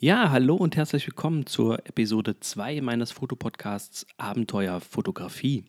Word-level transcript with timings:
Ja, 0.00 0.30
hallo 0.30 0.54
und 0.54 0.76
herzlich 0.76 1.08
willkommen 1.08 1.46
zur 1.46 1.84
Episode 1.84 2.38
2 2.38 2.82
meines 2.82 3.10
Fotopodcasts 3.10 4.06
Abenteuer 4.16 4.80
Fotografie. 4.80 5.64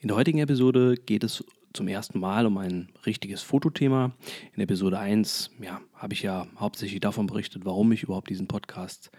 In 0.00 0.08
der 0.08 0.16
heutigen 0.16 0.40
Episode 0.40 0.96
geht 0.96 1.22
es 1.22 1.44
zum 1.72 1.86
ersten 1.86 2.18
Mal 2.18 2.46
um 2.46 2.58
ein 2.58 2.88
richtiges 3.06 3.42
Fotothema. 3.42 4.10
In 4.56 4.62
Episode 4.62 4.98
1 4.98 5.52
ja, 5.62 5.80
habe 5.94 6.14
ich 6.14 6.22
ja 6.22 6.48
hauptsächlich 6.58 6.98
davon 6.98 7.28
berichtet, 7.28 7.64
warum 7.64 7.92
ich 7.92 8.02
überhaupt 8.02 8.28
diesen 8.28 8.48
Podcast 8.48 9.12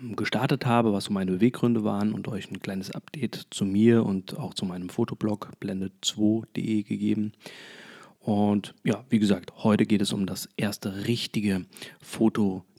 ähm, 0.00 0.16
gestartet 0.16 0.66
habe, 0.66 0.92
was 0.92 1.04
so 1.04 1.12
meine 1.12 1.30
Beweggründe 1.30 1.84
waren 1.84 2.14
und 2.14 2.26
euch 2.26 2.50
ein 2.50 2.58
kleines 2.58 2.90
Update 2.90 3.46
zu 3.50 3.64
mir 3.64 4.04
und 4.04 4.36
auch 4.36 4.54
zu 4.54 4.64
meinem 4.64 4.88
Fotoblog 4.88 5.52
blende2.de 5.62 6.82
gegeben. 6.82 7.30
Und 8.18 8.74
ja, 8.82 9.04
wie 9.08 9.20
gesagt, 9.20 9.52
heute 9.62 9.86
geht 9.86 10.02
es 10.02 10.12
um 10.12 10.26
das 10.26 10.48
erste 10.56 11.06
richtige 11.06 11.64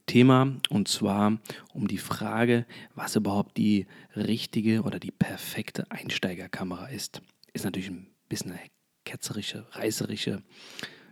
Fotothema 0.07 0.55
und 0.69 0.87
zwar 0.87 1.37
um 1.73 1.87
die 1.87 1.97
Frage, 1.97 2.65
was 2.95 3.17
überhaupt 3.17 3.57
die 3.57 3.87
richtige 4.15 4.83
oder 4.83 4.99
die 4.99 5.11
perfekte 5.11 5.91
Einsteigerkamera 5.91 6.87
ist. 6.87 7.21
Ist 7.51 7.65
natürlich 7.65 7.89
ein 7.89 8.07
bisschen 8.29 8.51
eine 8.51 8.61
ketzerische, 9.03 9.65
reißerische 9.71 10.43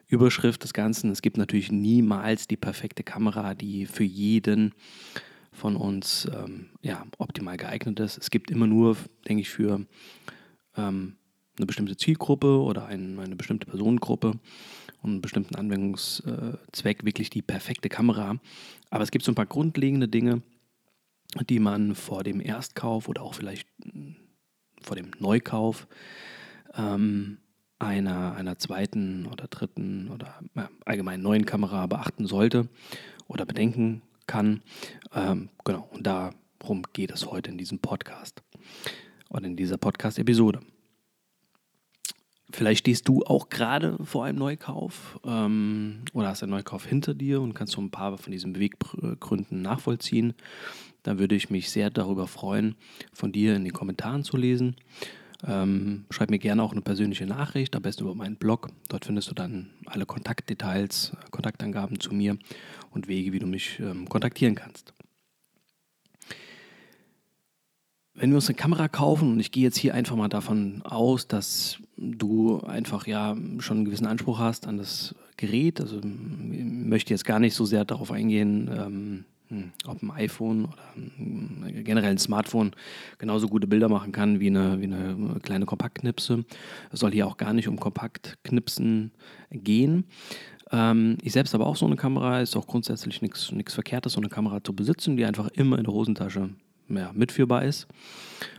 Überschrift 0.08 0.64
des 0.64 0.72
Ganzen. 0.72 1.12
Es 1.12 1.22
gibt 1.22 1.36
natürlich 1.36 1.74
niemals 1.74 2.48
die 2.48 2.56
perfekte 2.56 3.04
Kamera, 3.04 3.54
die 3.54 3.86
für 3.86 4.06
jeden 4.06 4.74
von 5.52 5.76
uns 5.76 6.30
ähm, 6.34 6.70
ja, 6.82 7.06
optimal 7.18 7.58
geeignet 7.58 8.00
ist. 8.00 8.18
Es 8.18 8.30
gibt 8.30 8.50
immer 8.50 8.68
nur, 8.68 8.96
denke 9.28 9.42
ich, 9.42 9.50
für 9.50 9.86
ähm, 10.78 11.18
eine 11.58 11.66
bestimmte 11.66 11.98
Zielgruppe 11.98 12.62
oder 12.62 12.86
ein, 12.86 13.20
eine 13.20 13.36
bestimmte 13.36 13.66
Personengruppe 13.68 14.40
und 15.06 15.12
einen 15.12 15.22
bestimmten 15.22 15.56
Anwendungszweck 15.56 17.06
wirklich 17.06 17.30
die 17.30 17.42
perfekte 17.42 17.90
Kamera. 17.90 18.38
Aber 18.90 19.04
es 19.04 19.12
gibt 19.12 19.24
so 19.24 19.32
ein 19.32 19.36
paar 19.36 19.46
grundlegende 19.46 20.08
Dinge, 20.08 20.42
die 21.50 21.60
man 21.60 21.96
vor 21.96 22.24
dem 22.24 22.42
Erstkauf 22.42 23.08
oder 23.08 23.22
auch 23.22 23.36
vielleicht 23.36 23.68
hm, 23.84 24.16
vor 24.82 24.96
dem 24.96 25.12
Neukauf 25.20 25.88
ähm, 26.76 27.38
einer, 27.80 28.36
einer 28.36 28.58
zweiten 28.58 29.28
oder 29.28 29.48
dritten 29.48 30.10
oder 30.10 30.40
ja, 30.56 30.70
allgemein 30.86 31.22
neuen 31.22 31.46
Kamera 31.46 31.86
beachten 31.88 32.26
sollte 32.26 32.68
oder 33.28 33.46
bedenken 33.46 34.02
kann. 34.28 34.62
Ähm, 35.14 35.50
genau, 35.64 35.88
und 35.92 36.08
darum 36.08 36.84
geht 36.94 37.12
es 37.12 37.26
heute 37.26 37.52
in 37.52 37.58
diesem 37.58 37.80
Podcast 37.80 38.42
oder 39.30 39.46
in 39.46 39.56
dieser 39.56 39.78
Podcast-Episode. 39.78 40.62
Vielleicht 42.52 42.82
stehst 42.82 43.08
du 43.08 43.24
auch 43.24 43.50
gerade 43.50 43.98
vor 44.04 44.26
einem 44.26 44.38
Neukauf 44.38 45.20
ähm, 45.26 46.02
oder 46.14 46.30
hast 46.30 46.44
einen 46.44 46.52
Neukauf 46.52 46.86
hinter 46.86 47.14
dir 47.14 47.42
und 47.42 47.54
kannst 47.54 47.74
so 47.74 47.82
ein 47.82 47.90
paar 47.90 48.18
von 48.18 48.32
diesen 48.32 48.54
Beweggründen 48.54 49.62
nachvollziehen. 49.62 50.34
Da 51.04 51.18
würde 51.18 51.36
ich 51.36 51.50
mich 51.50 51.70
sehr 51.70 51.90
darüber 51.90 52.28
freuen, 52.28 52.76
von 53.14 53.32
dir 53.32 53.56
in 53.56 53.64
den 53.64 53.74
Kommentaren 53.74 54.24
zu 54.24 54.38
lesen. 54.38 54.76
Ähm, 55.48 56.06
schreib 56.10 56.32
mir 56.32 56.40
gerne 56.40 56.64
auch 56.64 56.72
eine 56.72 56.82
persönliche 56.82 57.26
Nachricht, 57.28 57.76
am 57.76 57.84
besten 57.84 58.04
über 58.04 58.16
meinen 58.16 58.38
Blog. 58.38 58.70
Dort 58.90 59.06
findest 59.06 59.30
du 59.30 59.36
dann 59.36 59.70
alle 59.86 60.06
Kontaktdetails, 60.06 61.12
Kontaktangaben 61.32 62.00
zu 62.00 62.14
mir 62.14 62.38
und 62.92 63.08
Wege, 63.08 63.34
wie 63.34 63.40
du 63.40 63.48
mich 63.48 63.80
ähm, 63.80 64.10
kontaktieren 64.10 64.56
kannst. 64.56 64.95
Wenn 68.18 68.30
wir 68.30 68.38
uns 68.38 68.48
eine 68.48 68.56
Kamera 68.56 68.88
kaufen, 68.88 69.34
und 69.34 69.40
ich 69.42 69.52
gehe 69.52 69.64
jetzt 69.64 69.78
hier 69.78 69.94
einfach 69.94 70.16
mal 70.16 70.30
davon 70.30 70.82
aus, 70.84 71.28
dass 71.28 71.80
du 71.98 72.62
einfach 72.62 73.08
ja 73.08 73.36
schon 73.60 73.78
einen 73.78 73.86
gewissen 73.86 74.08
Anspruch 74.08 74.40
hast 74.40 74.68
an 74.68 74.78
das 74.78 75.16
Gerät, 75.36 75.82
also 75.82 75.98
ich 75.98 76.64
möchte 76.64 77.14
jetzt 77.14 77.26
gar 77.26 77.40
nicht 77.40 77.56
so 77.56 77.66
sehr 77.66 77.84
darauf 77.84 78.14
eingehen, 78.14 78.70
ähm, 78.74 79.26
hm, 79.50 79.72
ob 79.86 80.02
ein 80.02 80.12
iPhone 80.12 80.66
oder 80.66 80.84
ein, 80.96 81.84
generell 81.84 82.12
ein 82.12 82.18
Smartphone 82.18 82.72
genauso 83.18 83.50
gute 83.50 83.68
Bilder 83.68 83.90
machen 83.90 84.14
kann 84.14 84.40
wie 84.40 84.48
eine, 84.48 84.80
wie 84.80 84.86
eine 84.86 85.40
kleine 85.44 85.66
Kompaktknipse. 85.66 86.46
Es 86.94 87.02
soll 87.02 87.12
hier 87.12 87.28
auch 87.28 87.36
gar 87.36 87.52
nicht 87.52 87.68
um 87.68 87.78
Kompaktknipsen 87.78 89.12
gehen. 89.52 90.06
Ähm, 90.72 91.18
ich 91.22 91.34
selbst 91.34 91.54
habe 91.54 91.66
auch 91.66 91.76
so 91.76 91.86
eine 91.86 91.98
Kamera, 91.98 92.40
ist 92.40 92.56
auch 92.56 92.66
grundsätzlich 92.66 93.22
nichts 93.22 93.74
Verkehrtes, 93.74 94.14
so 94.14 94.22
eine 94.22 94.30
Kamera 94.30 94.64
zu 94.64 94.74
besitzen, 94.74 95.18
die 95.18 95.26
einfach 95.26 95.50
immer 95.50 95.78
in 95.78 95.84
der 95.84 95.94
Hosentasche 95.94 96.52
ja, 96.90 97.12
mitführbar 97.14 97.64
ist. 97.64 97.88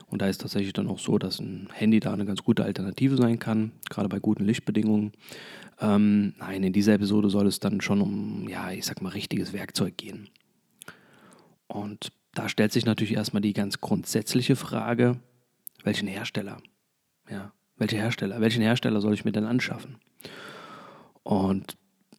Und 0.08 0.22
da 0.22 0.28
ist 0.28 0.40
tatsächlich 0.40 0.72
dann 0.72 0.86
auch 0.86 0.98
so, 0.98 1.18
dass 1.18 1.40
ein 1.40 1.68
Handy 1.72 2.00
da 2.00 2.12
eine 2.12 2.24
ganz 2.24 2.42
gute 2.42 2.64
Alternative 2.64 3.16
sein 3.16 3.38
kann, 3.38 3.72
gerade 3.90 4.08
bei 4.08 4.20
guten 4.20 4.44
Lichtbedingungen. 4.44 5.12
Ähm, 5.80 6.34
nein, 6.38 6.62
in 6.62 6.72
dieser 6.72 6.94
Episode 6.94 7.28
soll 7.28 7.46
es 7.46 7.60
dann 7.60 7.80
schon 7.80 8.00
um, 8.00 8.48
ja, 8.48 8.70
ich 8.70 8.86
sag 8.86 9.02
mal, 9.02 9.10
richtiges 9.10 9.52
Werkzeug 9.52 9.96
gehen. 9.96 10.28
Und 11.66 12.12
da 12.34 12.48
stellt 12.48 12.72
sich 12.72 12.86
natürlich 12.86 13.14
erstmal 13.14 13.42
die 13.42 13.52
ganz 13.52 13.80
grundsätzliche 13.80 14.56
Frage, 14.56 15.18
welchen 15.82 16.08
Hersteller? 16.08 16.58
Ja, 17.28 17.52
welche 17.76 17.96
Hersteller? 17.96 18.40
Welchen 18.40 18.62
Hersteller 18.62 19.00
soll 19.00 19.14
ich 19.14 19.24
mir 19.24 19.32
denn 19.32 19.44
anschaffen? 19.44 19.96
Und 21.22 21.76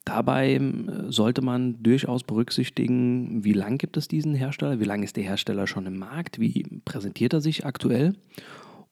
Dabei 0.07 0.53
ähm, 0.53 1.11
sollte 1.11 1.41
man 1.41 1.83
durchaus 1.83 2.23
berücksichtigen, 2.23 3.43
wie 3.43 3.51
lange 3.51 3.77
gibt 3.77 3.97
es 3.97 4.07
diesen 4.07 4.33
Hersteller, 4.33 4.79
wie 4.79 4.85
lange 4.85 5.03
ist 5.03 5.17
der 5.17 5.25
Hersteller 5.25 5.67
schon 5.67 5.85
im 5.85 5.97
Markt, 5.97 6.39
wie 6.39 6.63
präsentiert 6.85 7.33
er 7.33 7.41
sich 7.41 7.65
aktuell 7.65 8.13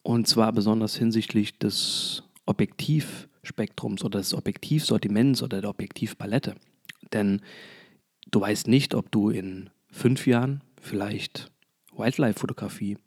und 0.04 0.28
zwar 0.28 0.52
besonders 0.52 0.98
hinsichtlich 0.98 1.58
des 1.58 2.24
Objektivspektrums 2.46 4.04
oder 4.04 4.20
des 4.20 4.34
Objektivsortiments 4.34 5.42
oder 5.42 5.62
der 5.62 5.70
Objektivpalette. 5.70 6.56
Denn 7.14 7.40
du 8.30 8.42
weißt 8.42 8.68
nicht, 8.68 8.94
ob 8.94 9.10
du 9.10 9.30
in 9.30 9.70
fünf 9.90 10.28
Jahren 10.28 10.66
vielleicht 10.82 11.50
Wildlife-Fotografie 11.96 12.98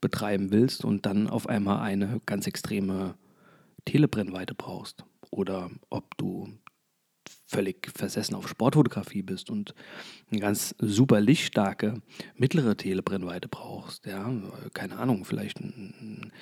betreiben 0.00 0.50
willst 0.50 0.82
und 0.82 1.04
dann 1.04 1.28
auf 1.28 1.46
einmal 1.46 1.82
eine 1.82 2.22
ganz 2.24 2.46
extreme 2.46 3.16
Telebrennweite 3.84 4.54
brauchst 4.54 5.04
oder 5.30 5.70
ob 5.90 6.16
du 6.16 6.48
völlig 7.50 7.90
versessen 7.94 8.34
auf 8.34 8.48
Sportfotografie 8.48 9.22
bist 9.22 9.50
und 9.50 9.74
eine 10.30 10.40
ganz 10.40 10.74
super 10.78 11.20
lichtstarke 11.20 11.94
mittlere 12.36 12.76
Telebrennweite 12.76 13.48
brauchst, 13.48 14.06
ja, 14.06 14.32
keine 14.72 14.98
Ahnung, 14.98 15.24
vielleicht 15.24 15.58
ein, 15.60 16.32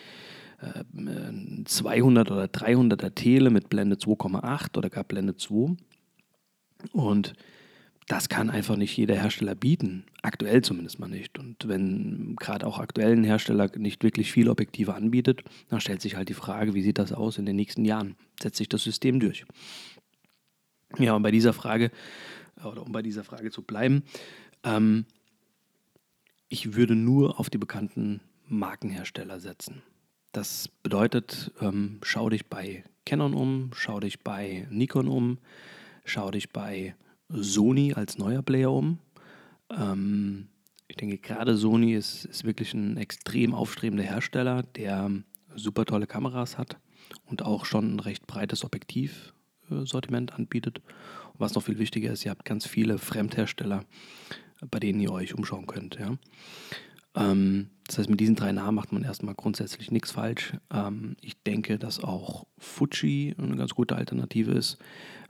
ein 0.60 1.64
200 1.64 2.30
oder 2.30 2.44
300er 2.44 3.14
Tele 3.14 3.50
mit 3.50 3.70
Blende 3.70 3.96
2,8 3.96 4.76
oder 4.76 4.90
gar 4.90 5.04
Blende 5.04 5.36
2 5.36 5.76
und 6.92 7.32
das 8.08 8.30
kann 8.30 8.48
einfach 8.48 8.76
nicht 8.76 8.96
jeder 8.96 9.16
Hersteller 9.16 9.54
bieten. 9.54 10.04
Aktuell 10.22 10.62
zumindest 10.62 10.98
mal 10.98 11.08
nicht. 11.08 11.38
Und 11.38 11.68
wenn 11.68 12.36
gerade 12.36 12.66
auch 12.66 12.78
aktuellen 12.78 13.22
Hersteller 13.22 13.70
nicht 13.76 14.02
wirklich 14.02 14.32
viele 14.32 14.50
Objektive 14.50 14.94
anbietet, 14.94 15.42
dann 15.68 15.80
stellt 15.80 16.00
sich 16.00 16.16
halt 16.16 16.30
die 16.30 16.34
Frage, 16.34 16.72
wie 16.72 16.80
sieht 16.80 16.98
das 16.98 17.12
aus 17.12 17.36
in 17.36 17.44
den 17.44 17.56
nächsten 17.56 17.84
Jahren? 17.84 18.16
Setzt 18.40 18.56
sich 18.56 18.68
das 18.68 18.82
System 18.82 19.20
durch? 19.20 19.44
Ja, 20.96 21.14
und 21.14 21.22
bei 21.22 21.30
dieser 21.30 21.52
Frage, 21.52 21.90
oder 22.64 22.82
um 22.82 22.92
bei 22.92 23.02
dieser 23.02 23.24
Frage 23.24 23.50
zu 23.50 23.62
bleiben, 23.62 24.02
ähm, 24.64 25.04
ich 26.48 26.74
würde 26.74 26.94
nur 26.94 27.38
auf 27.38 27.50
die 27.50 27.58
bekannten 27.58 28.20
Markenhersteller 28.46 29.38
setzen. 29.38 29.82
Das 30.32 30.68
bedeutet, 30.82 31.52
ähm, 31.60 31.98
schau 32.02 32.30
dich 32.30 32.46
bei 32.46 32.84
Canon 33.04 33.34
um, 33.34 33.70
schau 33.74 34.00
dich 34.00 34.20
bei 34.20 34.66
Nikon 34.70 35.08
um, 35.08 35.38
schau 36.04 36.30
dich 36.30 36.50
bei 36.50 36.94
Sony 37.28 37.92
als 37.94 38.18
neuer 38.18 38.42
Player 38.42 38.72
um. 38.72 38.98
Ähm, 39.70 40.48
ich 40.86 40.96
denke, 40.96 41.18
gerade 41.18 41.56
Sony 41.56 41.94
ist, 41.94 42.24
ist 42.24 42.44
wirklich 42.44 42.72
ein 42.72 42.96
extrem 42.96 43.54
aufstrebender 43.54 44.04
Hersteller, 44.04 44.62
der 44.62 45.10
super 45.54 45.84
tolle 45.84 46.06
Kameras 46.06 46.56
hat 46.56 46.78
und 47.26 47.42
auch 47.42 47.66
schon 47.66 47.96
ein 47.96 48.00
recht 48.00 48.26
breites 48.26 48.64
Objektiv 48.64 49.34
Sortiment 49.70 50.34
anbietet. 50.34 50.80
Und 51.32 51.40
was 51.40 51.54
noch 51.54 51.62
viel 51.62 51.78
wichtiger 51.78 52.12
ist, 52.12 52.24
ihr 52.24 52.30
habt 52.30 52.44
ganz 52.44 52.66
viele 52.66 52.98
Fremdhersteller, 52.98 53.84
bei 54.70 54.80
denen 54.80 55.00
ihr 55.00 55.12
euch 55.12 55.34
umschauen 55.34 55.66
könnt. 55.66 55.98
Ja? 55.98 56.16
Ähm, 57.14 57.70
das 57.86 57.98
heißt, 57.98 58.10
mit 58.10 58.20
diesen 58.20 58.36
drei 58.36 58.52
Namen 58.52 58.74
macht 58.74 58.92
man 58.92 59.02
erstmal 59.02 59.34
grundsätzlich 59.34 59.90
nichts 59.90 60.10
falsch. 60.10 60.52
Ähm, 60.72 61.16
ich 61.20 61.42
denke, 61.42 61.78
dass 61.78 62.02
auch 62.02 62.46
Fuji 62.58 63.34
eine 63.38 63.56
ganz 63.56 63.74
gute 63.74 63.96
Alternative 63.96 64.52
ist. 64.52 64.78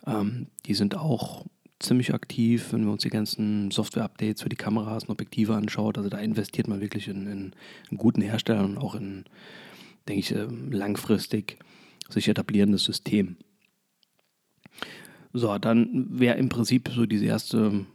Ähm, 0.06 0.48
die 0.66 0.74
sind 0.74 0.96
auch 0.96 1.46
ziemlich 1.78 2.12
aktiv, 2.12 2.72
wenn 2.72 2.84
wir 2.84 2.92
uns 2.92 3.02
die 3.02 3.10
ganzen 3.10 3.70
Software-Updates 3.70 4.42
für 4.42 4.48
die 4.48 4.56
Kameras 4.56 5.04
und 5.04 5.10
Objektive 5.10 5.54
anschaut. 5.54 5.96
Also 5.96 6.10
da 6.10 6.18
investiert 6.18 6.68
man 6.68 6.80
wirklich 6.80 7.08
in, 7.08 7.26
in, 7.26 7.52
in 7.90 7.98
guten 7.98 8.20
Herstellern 8.20 8.76
und 8.76 8.78
auch 8.78 8.94
in, 8.94 9.24
denke 10.08 10.20
ich, 10.20 10.34
ähm, 10.34 10.72
langfristig 10.72 11.58
sich 12.08 12.28
etablierendes 12.28 12.84
System. 12.84 13.36
So, 15.32 15.56
dann 15.58 16.06
wäre 16.10 16.38
im 16.38 16.48
Prinzip 16.48 16.90
so 16.94 17.06
diese 17.06 17.26
erste 17.26 17.86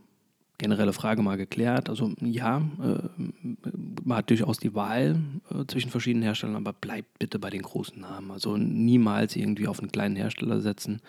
generelle 0.57 0.94
Frage 0.94 1.21
mal 1.21 1.38
geklärt. 1.38 1.89
Also 1.89 2.13
ja, 2.21 2.57
äh, 2.81 3.68
man 4.03 4.18
hat 4.18 4.30
durchaus 4.30 4.57
die 4.59 4.74
Wahl 4.75 5.19
äh, 5.51 5.65
zwischen 5.68 5.89
verschiedenen 5.89 6.24
Herstellern, 6.24 6.56
aber 6.56 6.74
bleibt 6.74 7.19
bitte 7.19 7.39
bei 7.39 7.50
den 7.50 7.63
großen 7.63 8.00
Namen. 8.00 8.31
Also 8.31 8.56
niemals 8.56 9.35
irgendwie 9.35 9.68
auf 9.68 9.80
einen 9.80 9.91
kleinen 9.91 10.15
Hersteller 10.15 10.62
setzen. 10.62 11.01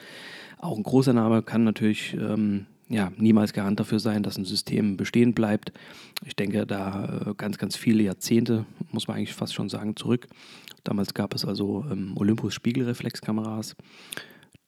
Auch 0.58 0.76
ein 0.76 0.82
großer 0.82 1.12
Name 1.12 1.42
kann 1.42 1.62
natürlich 1.62 2.14
ähm, 2.14 2.66
ja, 2.88 3.12
niemals 3.16 3.52
Garant 3.52 3.80
dafür 3.80 3.98
sein, 3.98 4.22
dass 4.22 4.38
ein 4.38 4.44
System 4.44 4.96
bestehen 4.96 5.34
bleibt. 5.34 5.72
Ich 6.24 6.36
denke 6.36 6.66
da 6.66 7.26
äh, 7.26 7.34
ganz, 7.36 7.58
ganz 7.58 7.76
viele 7.76 8.02
Jahrzehnte, 8.02 8.66
muss 8.90 9.08
man 9.08 9.16
eigentlich 9.16 9.34
fast 9.34 9.54
schon 9.54 9.68
sagen, 9.68 9.96
zurück. 9.96 10.26
Damals 10.84 11.14
gab 11.14 11.34
es 11.34 11.44
also 11.44 11.84
ähm, 11.90 12.12
Olympus 12.16 12.54
Spiegelreflexkameras, 12.54 13.76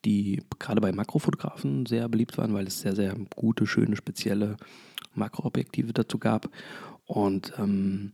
die 0.06 0.42
gerade 0.58 0.80
bei 0.80 0.92
Makrofotografen 0.92 1.84
sehr 1.84 2.08
beliebt 2.08 2.38
waren, 2.38 2.54
weil 2.54 2.66
es 2.66 2.80
sehr, 2.80 2.94
sehr 2.94 3.14
gute, 3.34 3.66
schöne, 3.66 3.96
spezielle 3.96 4.56
Makroobjektive 5.14 5.92
dazu 5.92 6.18
gab. 6.18 6.48
Und 7.04 7.52
ähm, 7.58 8.12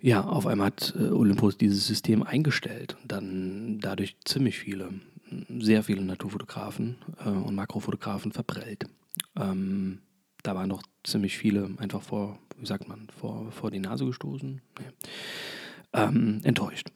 ja, 0.00 0.22
auf 0.22 0.46
einmal 0.46 0.66
hat 0.66 0.94
äh, 0.98 1.04
Olympus 1.04 1.56
dieses 1.56 1.86
System 1.86 2.22
eingestellt 2.22 2.96
und 3.00 3.10
dann 3.10 3.78
dadurch 3.80 4.16
ziemlich 4.24 4.58
viele 4.58 4.90
sehr 5.58 5.82
viele 5.82 6.02
Naturfotografen 6.02 6.96
äh, 7.24 7.28
und 7.28 7.54
Makrofotografen 7.54 8.32
verprellt. 8.32 8.86
Ähm, 9.36 10.00
da 10.42 10.54
waren 10.54 10.68
doch 10.68 10.82
ziemlich 11.02 11.38
viele 11.38 11.70
einfach 11.78 12.02
vor, 12.02 12.38
wie 12.58 12.66
sagt 12.66 12.88
man, 12.88 13.08
vor, 13.18 13.50
vor 13.50 13.70
die 13.70 13.80
Nase 13.80 14.04
gestoßen. 14.04 14.60
Nee. 14.78 14.86
Ähm, 15.92 16.40
enttäuscht. 16.44 16.90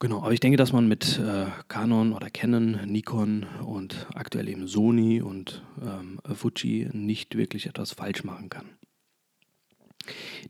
Genau, 0.00 0.18
aber 0.18 0.32
ich 0.32 0.38
denke, 0.38 0.56
dass 0.56 0.72
man 0.72 0.86
mit 0.86 1.18
äh, 1.18 1.46
Canon 1.66 2.12
oder 2.12 2.30
Canon, 2.30 2.78
Nikon 2.86 3.46
und 3.66 4.06
aktuell 4.14 4.48
eben 4.48 4.68
Sony 4.68 5.20
und 5.20 5.64
ähm, 5.82 6.20
Fuji 6.34 6.88
nicht 6.92 7.36
wirklich 7.36 7.66
etwas 7.66 7.92
falsch 7.92 8.22
machen 8.22 8.48
kann. 8.48 8.66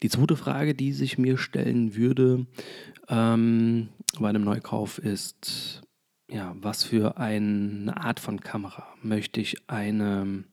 Die 0.02 0.10
zweite 0.10 0.36
Frage, 0.36 0.74
die 0.74 0.92
sich 0.92 1.16
mir 1.16 1.38
stellen 1.38 1.96
würde 1.96 2.46
ähm, 3.08 3.88
bei 4.20 4.28
einem 4.28 4.44
Neukauf, 4.44 4.98
ist, 4.98 5.80
ja, 6.30 6.54
was 6.60 6.84
für 6.84 7.16
eine 7.16 7.96
Art 7.96 8.20
von 8.20 8.40
Kamera? 8.40 8.86
Möchte 9.02 9.40
ich 9.40 9.56
eine 9.70 10.44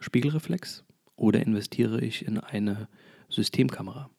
Spiegelreflex 0.00 0.84
oder 1.14 1.40
investiere 1.40 2.00
ich 2.00 2.26
in 2.26 2.38
eine 2.38 2.88
Systemkamera? 3.28 4.10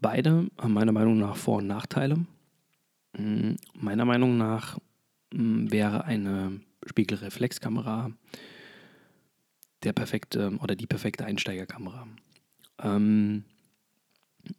Beide 0.00 0.48
haben 0.58 0.74
meiner 0.74 0.92
Meinung 0.92 1.18
nach 1.18 1.36
Vor- 1.36 1.58
und 1.58 1.66
Nachteile. 1.66 2.26
Hm, 3.16 3.56
meiner 3.74 4.04
Meinung 4.04 4.36
nach 4.36 4.78
hm, 5.32 5.70
wäre 5.72 6.04
eine 6.04 6.60
Spiegelreflexkamera 6.84 8.10
der 9.82 9.92
perfekte 9.92 10.52
oder 10.60 10.74
die 10.74 10.86
perfekte 10.86 11.24
Einsteigerkamera. 11.24 12.06
Ähm, 12.80 13.44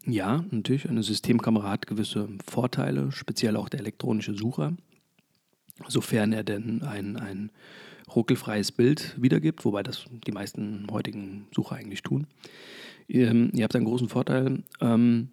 ja, 0.05 0.43
natürlich, 0.51 0.89
eine 0.89 1.03
Systemkamera 1.03 1.69
hat 1.69 1.87
gewisse 1.87 2.29
Vorteile, 2.45 3.11
speziell 3.11 3.55
auch 3.55 3.69
der 3.69 3.79
elektronische 3.81 4.33
Sucher, 4.33 4.75
sofern 5.87 6.33
er 6.33 6.43
denn 6.43 6.81
ein, 6.81 7.15
ein 7.15 7.51
ruckelfreies 8.15 8.71
Bild 8.71 9.15
wiedergibt, 9.21 9.65
wobei 9.65 9.83
das 9.83 10.05
die 10.25 10.31
meisten 10.31 10.87
heutigen 10.91 11.47
Sucher 11.53 11.75
eigentlich 11.75 12.03
tun. 12.03 12.27
Ihr, 13.07 13.29
ähm, 13.29 13.51
ihr 13.53 13.63
habt 13.63 13.75
einen 13.75 13.85
großen 13.85 14.09
Vorteil. 14.09 14.63
Ähm, 14.81 15.29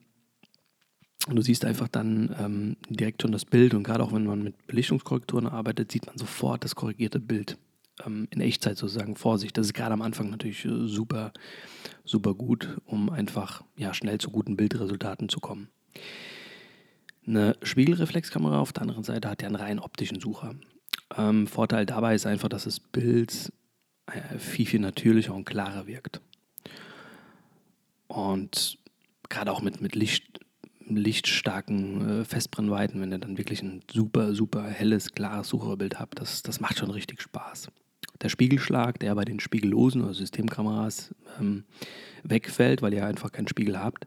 du 1.29 1.43
siehst 1.43 1.65
einfach 1.65 1.88
dann 1.88 2.35
ähm, 2.38 2.76
direkt 2.88 3.23
schon 3.23 3.32
das 3.32 3.44
Bild 3.44 3.75
und 3.75 3.82
gerade 3.82 4.03
auch 4.03 4.12
wenn 4.12 4.25
man 4.25 4.43
mit 4.43 4.67
Belichtungskorrekturen 4.67 5.47
arbeitet, 5.47 5.93
sieht 5.93 6.06
man 6.06 6.19
sofort 6.19 6.65
das 6.65 6.75
korrigierte 6.75 7.21
Bild 7.21 7.56
ähm, 8.05 8.29
in 8.31 8.41
Echtzeit 8.41 8.77
sozusagen 8.77 9.17
vor 9.17 9.38
sich. 9.38 9.53
Das 9.53 9.67
ist 9.67 9.75
gerade 9.75 9.93
am 9.93 10.03
Anfang 10.03 10.31
natürlich 10.31 10.65
äh, 10.65 10.87
super, 10.87 11.32
super 12.05 12.35
gut, 12.35 12.81
um 12.85 13.11
einfach 13.11 13.62
ja, 13.77 13.94
schnell 13.94 14.19
zu 14.19 14.31
guten 14.31 14.56
Bildresultaten 14.56 15.29
zu 15.29 15.41
kommen. 15.41 15.69
Eine 17.27 17.56
Spiegelreflexkamera 17.62 18.59
auf 18.59 18.73
der 18.73 18.82
anderen 18.82 19.05
Seite 19.05 19.31
hat 19.31 19.41
ja 19.41 19.49
einen 19.49 19.56
rein 19.56 19.79
optischen 19.79 20.20
Sucher. 20.20 20.55
Ähm, 21.17 21.47
Vorteil 21.47 21.87
dabei 21.87 22.15
ist 22.15 22.27
einfach, 22.27 22.49
dass 22.49 22.65
das 22.65 22.81
Bild 22.81 23.53
äh, 24.06 24.39
viel, 24.39 24.67
viel 24.67 24.81
natürlicher 24.81 25.35
und 25.35 25.45
klarer 25.45 25.87
wirkt. 25.87 26.21
Und 28.06 28.79
gerade 29.29 29.53
auch 29.53 29.62
mit, 29.62 29.81
mit 29.81 29.95
Licht, 29.95 30.41
lichtstarken 30.87 32.21
äh, 32.21 32.25
Festbrennweiten, 32.25 33.01
wenn 33.01 33.12
ihr 33.12 33.19
dann 33.19 33.39
wirklich 33.39 33.62
ein 33.62 33.83
super, 33.91 34.35
super 34.35 34.65
helles, 34.65 35.12
klares 35.12 35.49
Sucherbild 35.49 35.99
habt, 35.99 36.21
das, 36.21 36.43
das 36.43 36.61
macht 36.61 36.79
schon 36.79 36.91
richtig 36.91 37.23
Spaß 37.23 37.69
der 38.23 38.29
Spiegelschlag, 38.29 38.99
der 39.01 39.15
bei 39.15 39.25
den 39.25 39.41
spiegellosen 39.41 40.03
oder 40.03 40.15
Systemkameras 40.15 41.15
ähm, 41.39 41.65
wegfällt, 42.23 42.83
weil 42.83 42.95
ihr 42.95 43.06
einfach 43.06 43.33
keinen 43.33 43.49
Spiegel 43.49 43.79
habt. 43.79 44.06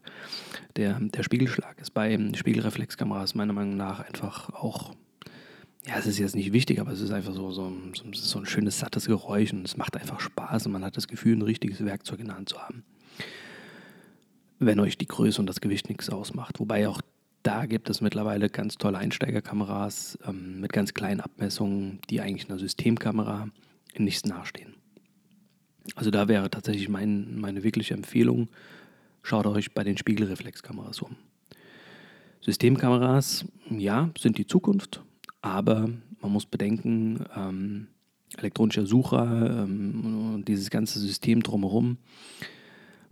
Der, 0.76 1.00
der 1.00 1.24
Spiegelschlag 1.24 1.80
ist 1.80 1.94
bei 1.94 2.18
Spiegelreflexkameras 2.34 3.36
meiner 3.36 3.54
Meinung 3.54 3.78
nach 3.78 4.00
einfach 4.00 4.50
auch, 4.50 4.96
ja, 5.86 5.98
es 5.98 6.06
ist 6.06 6.18
jetzt 6.18 6.36
nicht 6.36 6.54
wichtig, 6.54 6.80
aber 6.80 6.92
es 6.92 7.02
ist 7.02 7.12
einfach 7.12 7.34
so, 7.34 7.52
so, 7.52 7.72
so, 8.14 8.40
ein 8.40 8.46
schönes, 8.46 8.80
sattes 8.80 9.06
Geräusch 9.06 9.54
und 9.54 9.66
es 9.66 9.78
macht 9.78 9.96
einfach 9.96 10.20
Spaß 10.20 10.66
und 10.66 10.74
man 10.74 10.84
hat 10.84 10.98
das 10.98 11.08
Gefühl, 11.08 11.38
ein 11.38 11.42
richtiges 11.42 11.84
Werkzeug 11.84 12.20
in 12.20 12.28
der 12.28 12.36
Hand 12.36 12.50
zu 12.50 12.60
haben. 12.60 12.84
Wenn 14.60 14.80
euch 14.80 14.98
die 14.98 15.08
Größe 15.08 15.40
und 15.40 15.48
das 15.48 15.62
Gewicht 15.62 15.88
nichts 15.88 16.10
ausmacht. 16.10 16.60
Wobei 16.60 16.88
auch 16.88 17.02
da 17.44 17.66
gibt 17.66 17.90
es 17.90 18.02
mittlerweile 18.02 18.50
ganz 18.50 18.76
tolle 18.76 18.98
Einsteigerkameras 18.98 20.18
ähm, 20.28 20.60
mit 20.60 20.74
ganz 20.74 20.94
kleinen 20.94 21.22
Abmessungen, 21.22 22.00
die 22.10 22.20
eigentlich 22.20 22.50
einer 22.50 22.60
Systemkamera 22.60 23.50
nichts 23.98 24.26
nachstehen. 24.26 24.76
Also 25.96 26.12
da 26.12 26.28
wäre 26.28 26.50
tatsächlich 26.50 26.90
mein, 26.90 27.40
meine 27.40 27.64
wirkliche 27.64 27.94
Empfehlung, 27.94 28.50
schaut 29.24 29.46
euch 29.46 29.74
bei 29.74 29.84
den 29.86 29.98
Spiegelreflexkameras 29.98 31.02
um. 31.02 31.16
Systemkameras, 32.42 33.46
ja, 33.70 34.10
sind 34.20 34.38
die 34.38 34.48
Zukunft, 34.48 35.02
aber 35.42 35.90
man 36.22 36.32
muss 36.32 36.46
bedenken, 36.46 37.26
ähm, 37.36 37.88
elektronischer 38.38 38.86
Sucher 38.86 39.64
ähm, 39.64 40.34
und 40.34 40.48
dieses 40.48 40.70
ganze 40.70 41.00
System 41.00 41.44
drumherum 41.44 41.98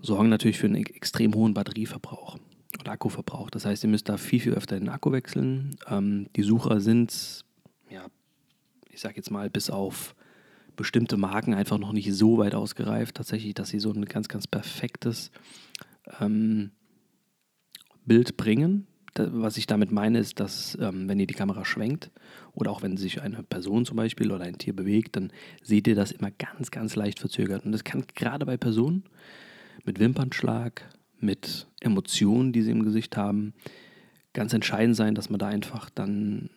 sorgen 0.01 0.29
natürlich 0.29 0.57
für 0.57 0.67
einen 0.67 0.85
extrem 0.85 1.33
hohen 1.33 1.53
Batterieverbrauch 1.53 2.37
oder 2.79 2.91
Akkuverbrauch. 2.91 3.49
Das 3.49 3.65
heißt, 3.65 3.83
ihr 3.83 3.89
müsst 3.89 4.09
da 4.09 4.17
viel, 4.17 4.39
viel 4.39 4.53
öfter 4.53 4.77
den 4.77 4.89
Akku 4.89 5.11
wechseln. 5.11 5.77
Ähm, 5.87 6.27
die 6.35 6.43
Sucher 6.43 6.81
sind, 6.81 7.45
ja, 7.89 8.05
ich 8.89 8.99
sag 8.99 9.15
jetzt 9.15 9.31
mal, 9.31 9.49
bis 9.49 9.69
auf 9.69 10.15
bestimmte 10.75 11.17
Marken 11.17 11.53
einfach 11.53 11.77
noch 11.77 11.93
nicht 11.93 12.13
so 12.13 12.37
weit 12.37 12.53
ausgereift, 12.53 13.15
tatsächlich, 13.15 13.53
dass 13.53 13.69
sie 13.69 13.79
so 13.79 13.91
ein 13.91 14.05
ganz, 14.05 14.27
ganz 14.27 14.45
perfektes 14.45 15.31
ähm, 16.19 16.71
Bild 18.05 18.37
bringen. 18.37 18.87
Was 19.17 19.57
ich 19.57 19.65
damit 19.65 19.91
meine, 19.91 20.19
ist, 20.19 20.39
dass 20.39 20.77
ähm, 20.81 21.07
wenn 21.07 21.19
ihr 21.19 21.27
die 21.27 21.33
Kamera 21.33 21.63
schwenkt 21.63 22.11
oder 22.53 22.71
auch 22.71 22.81
wenn 22.81 22.97
sich 22.97 23.21
eine 23.21 23.43
Person 23.43 23.85
zum 23.85 23.97
Beispiel 23.97 24.31
oder 24.31 24.43
ein 24.43 24.57
Tier 24.57 24.75
bewegt, 24.75 25.15
dann 25.15 25.31
seht 25.63 25.87
ihr 25.87 25.95
das 25.95 26.11
immer 26.11 26.31
ganz, 26.31 26.71
ganz 26.71 26.95
leicht 26.95 27.19
verzögert. 27.19 27.65
Und 27.65 27.71
das 27.71 27.83
kann 27.83 28.03
gerade 28.15 28.45
bei 28.45 28.57
Personen 28.57 29.03
mit 29.85 29.99
Wimpernschlag, 29.99 30.83
mit 31.19 31.67
Emotionen, 31.79 32.51
die 32.51 32.61
sie 32.61 32.71
im 32.71 32.83
Gesicht 32.83 33.15
haben, 33.15 33.53
ganz 34.33 34.53
entscheidend 34.53 34.95
sein, 34.95 35.15
dass 35.15 35.29
man 35.29 35.39
da 35.39 35.47
einfach 35.47 35.89
dann 35.89 36.49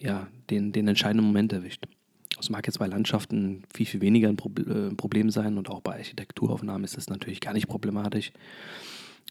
ja, 0.00 0.28
den, 0.50 0.72
den 0.72 0.88
entscheidenden 0.88 1.26
Moment 1.26 1.52
erwischt. 1.52 1.86
Das 2.36 2.50
mag 2.50 2.66
jetzt 2.66 2.78
bei 2.78 2.86
Landschaften 2.86 3.62
viel, 3.72 3.86
viel 3.86 4.00
weniger 4.00 4.28
ein 4.28 4.36
äh, 4.36 4.94
Problem 4.94 5.30
sein 5.30 5.56
und 5.56 5.70
auch 5.70 5.80
bei 5.80 5.96
Architekturaufnahmen 5.96 6.84
ist 6.84 6.96
das 6.96 7.08
natürlich 7.08 7.40
gar 7.40 7.54
nicht 7.54 7.66
problematisch. 7.66 8.32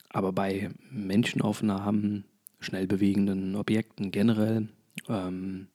Aber 0.09 0.31
bei 0.31 0.69
Menschenaufnahmen, 0.89 2.25
schnell 2.59 2.87
bewegenden 2.87 3.55
Objekten 3.55 4.11
generell, 4.11 4.69
ähm, 5.07 5.67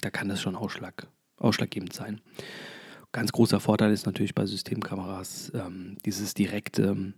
da 0.00 0.10
kann 0.10 0.28
das 0.28 0.40
schon 0.40 0.56
Ausschlag, 0.56 1.06
ausschlaggebend 1.36 1.92
sein. 1.92 2.20
Ganz 3.12 3.32
großer 3.32 3.60
Vorteil 3.60 3.92
ist 3.92 4.06
natürlich 4.06 4.34
bei 4.34 4.46
Systemkameras 4.46 5.52
ähm, 5.54 5.96
dieses 6.04 6.34
direkte 6.34 7.12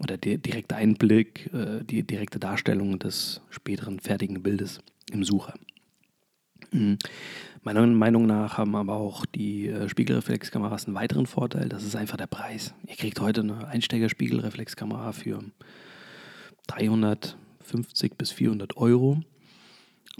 oder 0.00 0.16
der 0.16 0.38
direkte 0.38 0.76
Einblick, 0.76 1.52
äh, 1.52 1.82
die 1.84 2.02
direkte 2.02 2.38
Darstellung 2.38 2.98
des 2.98 3.40
späteren 3.50 4.00
fertigen 4.00 4.42
Bildes 4.42 4.80
im 5.12 5.24
Sucher. 5.24 5.54
Mhm. 6.72 6.98
Meiner 7.62 7.86
Meinung 7.86 8.26
nach 8.26 8.56
haben 8.56 8.74
aber 8.74 8.94
auch 8.94 9.26
die 9.26 9.68
äh, 9.68 9.88
Spiegelreflexkameras 9.88 10.86
einen 10.86 10.94
weiteren 10.94 11.26
Vorteil, 11.26 11.68
das 11.68 11.84
ist 11.84 11.96
einfach 11.96 12.16
der 12.16 12.26
Preis. 12.26 12.74
Ihr 12.86 12.96
kriegt 12.96 13.20
heute 13.20 13.42
eine 13.42 13.66
Einsteiger-Spiegelreflexkamera 13.68 15.12
für 15.12 15.42
350 17.70 18.16
bis 18.16 18.30
400 18.32 18.76
Euro. 18.76 19.20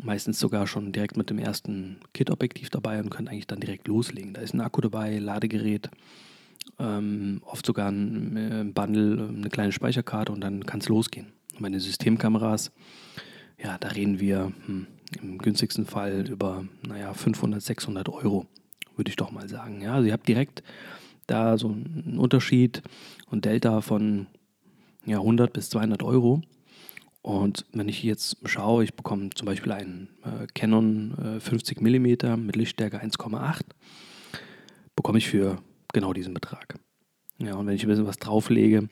Meistens 0.02 0.38
sogar 0.38 0.66
schon 0.66 0.92
direkt 0.92 1.16
mit 1.16 1.30
dem 1.30 1.38
ersten 1.38 1.98
Kit-Objektiv 2.14 2.70
dabei 2.70 3.00
und 3.00 3.10
könnt 3.10 3.28
eigentlich 3.28 3.46
dann 3.46 3.60
direkt 3.60 3.88
loslegen. 3.88 4.32
Da 4.32 4.40
ist 4.40 4.54
ein 4.54 4.60
Akku 4.60 4.80
dabei, 4.80 5.18
Ladegerät, 5.18 5.90
ähm, 6.78 7.42
oft 7.44 7.66
sogar 7.66 7.90
ein, 7.90 8.36
äh, 8.36 8.64
Bundle, 8.72 9.28
eine 9.28 9.50
kleine 9.50 9.72
Speicherkarte 9.72 10.32
und 10.32 10.40
dann 10.40 10.64
kann 10.64 10.80
es 10.80 10.88
losgehen. 10.88 11.32
Den 11.58 11.78
Systemkameras, 11.78 12.72
ja, 13.62 13.76
da 13.76 13.88
reden 13.88 14.18
wir 14.18 14.52
hm, 14.64 14.86
im 15.20 15.36
günstigsten 15.36 15.84
Fall 15.84 16.26
über, 16.28 16.64
naja, 16.86 17.12
500, 17.12 17.60
600 17.60 18.08
Euro, 18.08 18.46
würde 18.96 19.10
ich 19.10 19.16
doch 19.16 19.30
mal 19.30 19.48
sagen. 19.48 19.82
Ja, 19.82 19.94
also 19.94 20.06
ihr 20.06 20.14
habt 20.14 20.26
direkt 20.26 20.62
da 21.26 21.58
so 21.58 21.68
einen 21.68 22.18
Unterschied 22.18 22.82
und 23.26 23.44
Delta 23.44 23.82
von 23.82 24.26
ja, 25.04 25.18
100 25.18 25.52
bis 25.52 25.68
200 25.68 26.02
Euro. 26.02 26.40
Und 27.22 27.66
wenn 27.72 27.88
ich 27.88 28.02
jetzt 28.02 28.38
schaue, 28.46 28.84
ich 28.84 28.94
bekomme 28.94 29.30
zum 29.30 29.46
Beispiel 29.46 29.72
einen 29.72 30.08
äh, 30.24 30.46
Canon 30.54 31.36
äh, 31.36 31.40
50 31.40 31.80
mm 31.80 32.46
mit 32.46 32.56
Lichtstärke 32.56 33.02
1,8 33.02 33.60
bekomme 34.96 35.18
ich 35.18 35.28
für 35.28 35.58
genau 35.92 36.12
diesen 36.12 36.34
Betrag. 36.34 36.78
Ja, 37.38 37.54
und 37.54 37.66
wenn 37.66 37.74
ich 37.74 37.82
ein 37.82 37.88
bisschen 37.88 38.06
was 38.06 38.18
drauflege, 38.18 38.88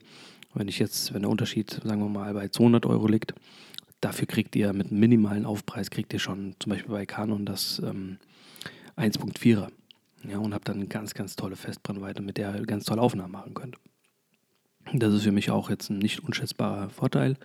wenn 0.55 0.69
ich 0.69 0.79
jetzt, 0.79 1.13
wenn 1.15 1.23
der 1.23 1.31
Unterschied, 1.31 1.81
sagen 1.85 2.01
wir 2.01 2.09
mal, 2.09 2.33
bei 2.35 2.49
200 2.49 2.87
Euro 2.87 3.07
liegt, 3.07 3.35
dafür 4.01 4.27
kriegt 4.27 4.57
ihr 4.57 4.73
mit 4.73 4.91
einem 4.91 5.01
minimalen 5.01 5.45
Aufpreis, 5.45 5.91
kriegt 5.91 6.13
ihr 6.13 6.19
schon 6.19 6.55
zum 6.59 6.71
Beispiel 6.71 6.93
bei 6.93 7.07
Canon 7.07 7.45
das 7.45 7.81
ähm, 7.85 8.19
1.4er. 8.97 9.69
Ja, 10.29 10.39
und 10.39 10.53
habt 10.53 10.69
dann 10.69 10.77
eine 10.77 10.89
ganz, 10.89 11.15
ganz 11.15 11.37
tolle 11.37 11.57
Festbrennweite, 11.57 12.23
mit 12.23 12.39
der 12.39 12.55
ihr 12.55 12.67
ganz 12.67 12.85
tolle 12.85 13.03
Aufnahmen 13.03 13.33
machen 13.33 13.55
könnt. 13.55 13.77
Das 14.93 15.13
ist 15.13 15.23
für 15.23 15.33
mich 15.33 15.51
auch 15.51 15.71
jetzt 15.71 15.91
ein 15.91 15.99
nicht 15.99 16.25
unschätzbarer 16.25 16.91
Vorteil. 16.91 17.37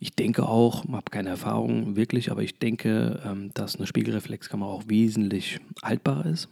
Ich 0.00 0.14
denke 0.14 0.48
auch, 0.48 0.84
habe 0.88 1.10
keine 1.10 1.30
Erfahrung 1.30 1.96
wirklich, 1.96 2.30
aber 2.30 2.42
ich 2.42 2.58
denke, 2.58 3.22
ähm, 3.24 3.50
dass 3.54 3.76
eine 3.76 3.86
Spiegelreflexkamera 3.86 4.70
auch 4.70 4.84
wesentlich 4.86 5.60
haltbarer 5.82 6.26
ist. 6.26 6.48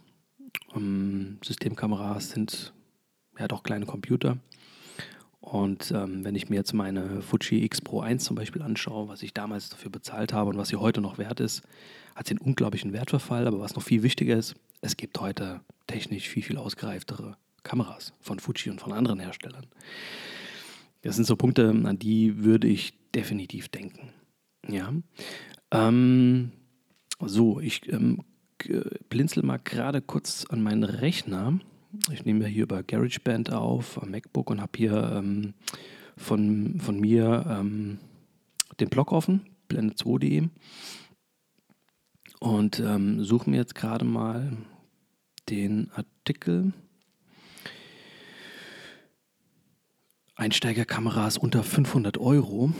Ähm, 0.75 1.37
Systemkameras 1.43 2.31
sind 2.31 2.73
ja 3.37 3.47
doch 3.47 3.63
kleine 3.63 3.85
Computer. 3.85 4.37
Und 5.39 5.91
ähm, 5.91 6.23
wenn 6.23 6.35
ich 6.35 6.49
mir 6.49 6.55
jetzt 6.55 6.73
meine 6.73 7.21
Fuji 7.21 7.65
X 7.65 7.81
Pro 7.81 7.99
1 7.99 8.23
zum 8.23 8.35
Beispiel 8.35 8.61
anschaue, 8.61 9.09
was 9.09 9.23
ich 9.23 9.33
damals 9.33 9.69
dafür 9.69 9.91
bezahlt 9.91 10.31
habe 10.31 10.49
und 10.49 10.57
was 10.57 10.69
sie 10.69 10.77
heute 10.77 11.01
noch 11.01 11.17
wert 11.17 11.41
ist, 11.41 11.63
hat 12.15 12.27
sie 12.27 12.35
einen 12.35 12.47
unglaublichen 12.47 12.93
Wertverfall. 12.93 13.45
Aber 13.45 13.59
was 13.59 13.75
noch 13.75 13.83
viel 13.83 14.03
wichtiger 14.03 14.37
ist, 14.37 14.55
es 14.79 14.95
gibt 14.95 15.19
heute 15.19 15.59
technisch 15.85 16.29
viel, 16.29 16.43
viel 16.43 16.57
ausgereiftere 16.57 17.35
Kameras 17.63 18.13
von 18.21 18.39
Fuji 18.39 18.71
und 18.71 18.79
von 18.79 18.93
anderen 18.93 19.19
Herstellern. 19.19 19.65
Das 21.03 21.15
sind 21.17 21.25
so 21.25 21.35
Punkte, 21.35 21.69
an 21.69 21.99
die 21.99 22.43
würde 22.43 22.67
ich 22.67 22.93
definitiv 23.13 23.67
denken. 23.67 24.09
Ja. 24.67 24.93
Ähm, 25.71 26.51
so, 27.19 27.59
ich 27.59 27.91
ähm, 27.91 28.23
blinzel 29.09 29.43
mal 29.43 29.57
gerade 29.57 30.01
kurz 30.01 30.45
an 30.45 30.63
meinen 30.63 30.83
Rechner. 30.85 31.59
Ich 32.11 32.25
nehme 32.25 32.47
hier 32.47 32.63
über 32.63 32.83
GarageBand 32.83 33.51
auf 33.51 34.01
am 34.01 34.11
MacBook 34.11 34.49
und 34.49 34.61
habe 34.61 34.71
hier 34.77 35.11
ähm, 35.13 35.53
von, 36.15 36.79
von 36.79 36.99
mir 36.99 37.45
ähm, 37.49 37.99
den 38.79 38.89
Blog 38.89 39.11
offen, 39.11 39.41
blende2.de. 39.69 40.47
Und 42.39 42.79
ähm, 42.79 43.23
suche 43.23 43.49
mir 43.49 43.57
jetzt 43.57 43.75
gerade 43.75 44.05
mal 44.05 44.57
den 45.49 45.91
Artikel 45.91 46.73
Einsteigerkameras 50.35 51.37
unter 51.37 51.63
500 51.63 52.17
Euro. 52.17 52.71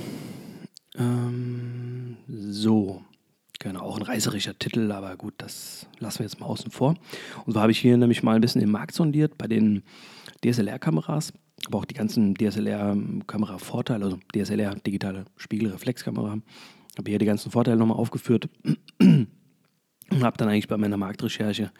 Ähm, 0.95 2.17
so, 2.27 3.03
genau, 3.59 3.81
auch 3.81 3.97
ein 3.97 4.03
reißerischer 4.03 4.57
Titel, 4.57 4.91
aber 4.91 5.15
gut, 5.17 5.35
das 5.37 5.87
lassen 5.99 6.19
wir 6.19 6.25
jetzt 6.25 6.39
mal 6.39 6.47
außen 6.47 6.71
vor. 6.71 6.95
Und 7.45 7.53
so 7.53 7.61
habe 7.61 7.71
ich 7.71 7.79
hier 7.79 7.97
nämlich 7.97 8.23
mal 8.23 8.35
ein 8.35 8.41
bisschen 8.41 8.61
den 8.61 8.71
Markt 8.71 8.95
sondiert 8.95 9.37
bei 9.37 9.47
den 9.47 9.83
DSLR-Kameras, 10.43 11.33
aber 11.67 11.79
auch 11.79 11.85
die 11.85 11.95
ganzen 11.95 12.35
DSLR-Kamera-Vorteile, 12.35 14.05
also 14.05 14.19
DSLR, 14.35 14.75
digitale 14.75 15.25
Spiegelreflexkamera. 15.37 16.39
Habe 16.97 17.09
hier 17.09 17.19
die 17.19 17.25
ganzen 17.25 17.51
Vorteile 17.51 17.77
nochmal 17.77 17.97
aufgeführt 17.97 18.49
und 18.99 19.27
habe 20.21 20.37
dann 20.37 20.49
eigentlich 20.49 20.67
bei 20.67 20.77
meiner 20.77 20.97
Marktrecherche 20.97 21.71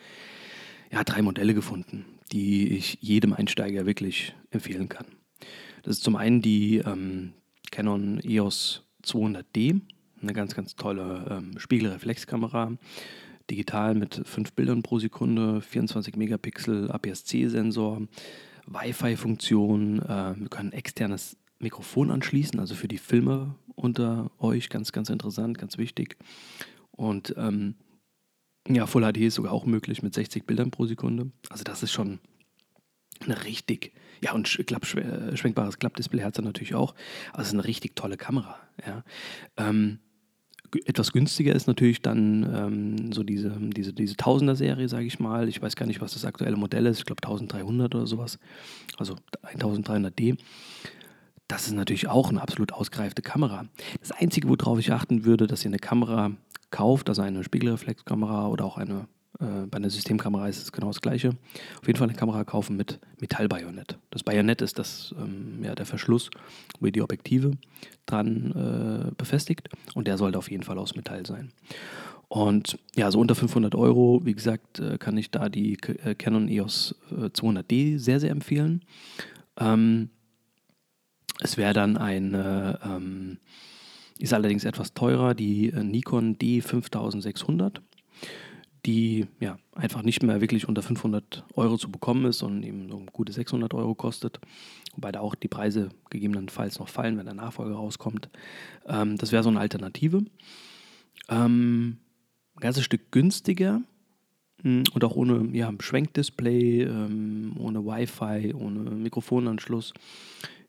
ja, 0.92 1.04
drei 1.04 1.22
Modelle 1.22 1.54
gefunden, 1.54 2.06
die 2.32 2.76
ich 2.76 3.00
jedem 3.02 3.34
Einsteiger 3.34 3.86
wirklich 3.86 4.36
empfehlen 4.52 4.90
kann. 4.90 5.06
Das 5.84 5.98
ist 5.98 6.04
zum 6.04 6.16
einen 6.16 6.42
die 6.42 6.78
ähm, 6.78 7.34
Canon 7.72 8.20
EOS 8.24 8.84
200D, 9.04 9.82
eine 10.22 10.34
ganz, 10.34 10.56
ganz 10.56 10.76
tolle 10.76 11.26
ähm, 11.30 11.60
Spiegelreflexkamera, 11.60 12.72
digital 13.52 13.94
mit 13.94 14.22
5 14.26 14.54
Bildern 14.54 14.82
pro 14.82 15.00
Sekunde, 15.00 15.62
24 15.62 16.16
Megapixel 16.16 16.90
APS-C-Sensor, 16.90 18.08
Wi-Fi-Funktion, 18.66 20.00
äh, 20.02 20.36
wir 20.40 20.50
können 20.50 20.72
externes 20.72 21.38
Mikrofon 21.60 22.12
anschließen, 22.12 22.60
also 22.60 22.76
für 22.76 22.88
die 22.88 22.98
Filme 22.98 23.56
unter 23.76 24.32
euch 24.40 24.70
ganz, 24.70 24.94
ganz 24.94 25.10
interessant, 25.10 25.58
ganz 25.58 25.78
wichtig. 25.78 26.18
Und 26.92 27.34
ähm, 27.38 27.76
ja, 28.70 28.86
Full 28.86 29.04
HD 29.04 29.18
ist 29.18 29.36
sogar 29.36 29.52
auch 29.52 29.66
möglich 29.66 30.02
mit 30.02 30.14
60 30.14 30.46
Bildern 30.46 30.72
pro 30.72 30.86
Sekunde. 30.86 31.32
Also 31.50 31.66
das 31.66 31.84
ist 31.84 31.92
schon 31.92 32.20
eine 33.26 33.44
richtig, 33.46 33.94
ja, 34.22 34.34
und 34.34 34.48
klapp, 34.68 34.84
äh, 34.96 35.36
schwenkbares 35.36 35.80
Klappdisplay 35.80 36.24
hat 36.24 36.38
er 36.38 36.44
natürlich 36.44 36.76
auch. 36.76 36.96
Ist 37.38 37.54
eine 37.54 37.66
richtig 37.66 37.96
tolle 37.96 38.18
Kamera. 38.18 38.58
Ja. 38.86 39.04
Ähm, 39.58 40.00
etwas 40.86 41.12
günstiger 41.12 41.54
ist 41.54 41.68
natürlich 41.68 42.02
dann 42.02 42.44
ähm, 42.44 43.12
so 43.12 43.24
diese, 43.24 43.56
diese, 43.60 43.94
diese 43.94 44.16
Tausender-Serie, 44.16 44.90
sage 44.90 45.06
ich 45.06 45.20
mal. 45.20 45.48
Ich 45.48 45.62
weiß 45.62 45.76
gar 45.76 45.86
nicht, 45.86 46.02
was 46.02 46.14
das 46.14 46.26
aktuelle 46.26 46.56
Modell 46.56 46.86
ist. 46.86 47.00
Ich 47.00 47.06
glaube 47.06 47.22
1300 47.24 47.94
oder 47.94 48.08
sowas. 48.08 48.40
Also 48.98 49.16
1300D. 49.44 50.38
Das 51.48 51.68
ist 51.68 51.74
natürlich 51.74 52.08
auch 52.08 52.30
eine 52.30 52.42
absolut 52.42 52.74
ausgereifte 52.74 53.22
Kamera. 53.22 53.66
Das 54.00 54.12
Einzige, 54.12 54.50
worauf 54.50 54.80
ich 54.80 54.92
achten 54.92 55.26
würde, 55.26 55.46
dass 55.46 55.64
ihr 55.64 55.70
eine 55.70 55.80
Kamera 55.80 56.32
kauft, 56.72 57.10
also 57.10 57.22
eine 57.22 57.44
Spiegelreflexkamera 57.44 58.48
oder 58.48 58.66
auch 58.66 58.78
eine 58.78 59.08
äh, 59.44 59.68
bei 59.68 59.78
einer 59.78 59.90
Systemkamera 59.90 60.48
ist 60.48 60.62
es 60.62 60.72
genau 60.72 60.88
das 60.88 61.02
Gleiche. 61.02 61.30
Auf 61.80 61.88
jeden 61.88 61.98
Fall 62.00 62.08
eine 62.08 62.18
Kamera 62.18 62.44
kaufen 62.44 62.78
mit 62.78 63.00
Metallbajonett. 63.20 63.98
Das 64.10 64.24
Bajonett 64.24 64.62
ist 64.62 64.80
das, 64.80 65.14
ähm, 65.18 65.64
ja, 65.64 65.76
der 65.76 65.86
Verschluss, 65.86 66.30
wo 66.80 66.86
ihr 66.86 66.92
die 66.92 67.02
Objektive 67.02 67.52
dran 68.06 68.52
äh, 68.52 69.12
befestigt 69.16 69.70
und 69.94 70.08
der 70.08 70.18
sollte 70.18 70.38
auf 70.38 70.50
jeden 70.50 70.64
Fall 70.64 70.78
aus 70.78 70.96
Metall 70.96 71.26
sein. 71.26 71.52
Und 72.30 72.80
ja, 72.96 73.12
so 73.12 73.20
unter 73.20 73.36
500 73.36 73.76
Euro, 73.76 74.22
wie 74.24 74.34
gesagt, 74.34 74.80
äh, 74.80 74.98
kann 74.98 75.18
ich 75.18 75.30
da 75.30 75.50
die 75.50 75.78
äh, 76.04 76.16
Canon 76.16 76.48
EOS 76.48 76.96
200D 77.12 78.00
sehr, 78.00 78.20
sehr 78.20 78.32
empfehlen. 78.32 78.82
Ähm, 79.60 80.10
es 81.42 81.58
wäre 81.58 81.74
dann 81.74 81.98
eine, 81.98 82.80
ähm, 82.84 83.38
ist 84.18 84.34
allerdings 84.34 84.64
etwas 84.64 84.94
teurer, 84.94 85.36
die 85.36 85.70
äh, 85.70 85.84
Nikon 85.84 86.38
D5600 86.38 87.82
die 88.86 89.28
ja, 89.40 89.58
einfach 89.74 90.04
nicht 90.04 90.24
mehr 90.24 90.42
wirklich 90.42 90.68
unter 90.68 90.82
500 90.82 91.46
Euro 91.56 91.78
zu 91.78 91.90
bekommen 91.90 92.26
ist, 92.26 92.40
sondern 92.40 92.64
eben 92.64 92.90
so 92.90 93.02
gute 93.12 93.32
600 93.32 93.74
Euro 93.74 93.96
kostet. 93.96 94.40
Wobei 94.94 95.12
da 95.12 95.22
auch 95.22 95.36
die 95.36 95.48
Preise 95.48 95.90
gegebenenfalls 96.10 96.80
noch 96.80 96.90
fallen, 96.90 97.18
wenn 97.18 97.26
der 97.26 97.34
Nachfolger 97.34 97.76
rauskommt. 97.76 98.30
Ähm, 98.86 99.18
das 99.18 99.32
wäre 99.32 99.44
so 99.44 99.50
eine 99.50 99.60
Alternative. 99.60 100.26
Ähm, 101.30 101.98
ein 102.56 102.60
ganzes 102.60 102.84
Stück 102.84 103.12
günstiger 103.12 103.82
hm, 104.62 104.84
und 104.94 105.04
auch 105.04 105.16
ohne 105.16 105.56
ja, 105.56 105.72
Schwenkdisplay, 105.80 106.84
ähm, 106.84 107.54
ohne 107.58 107.86
Wi-Fi, 107.86 108.54
ohne 108.54 108.92
Mikrofonanschluss 108.92 109.94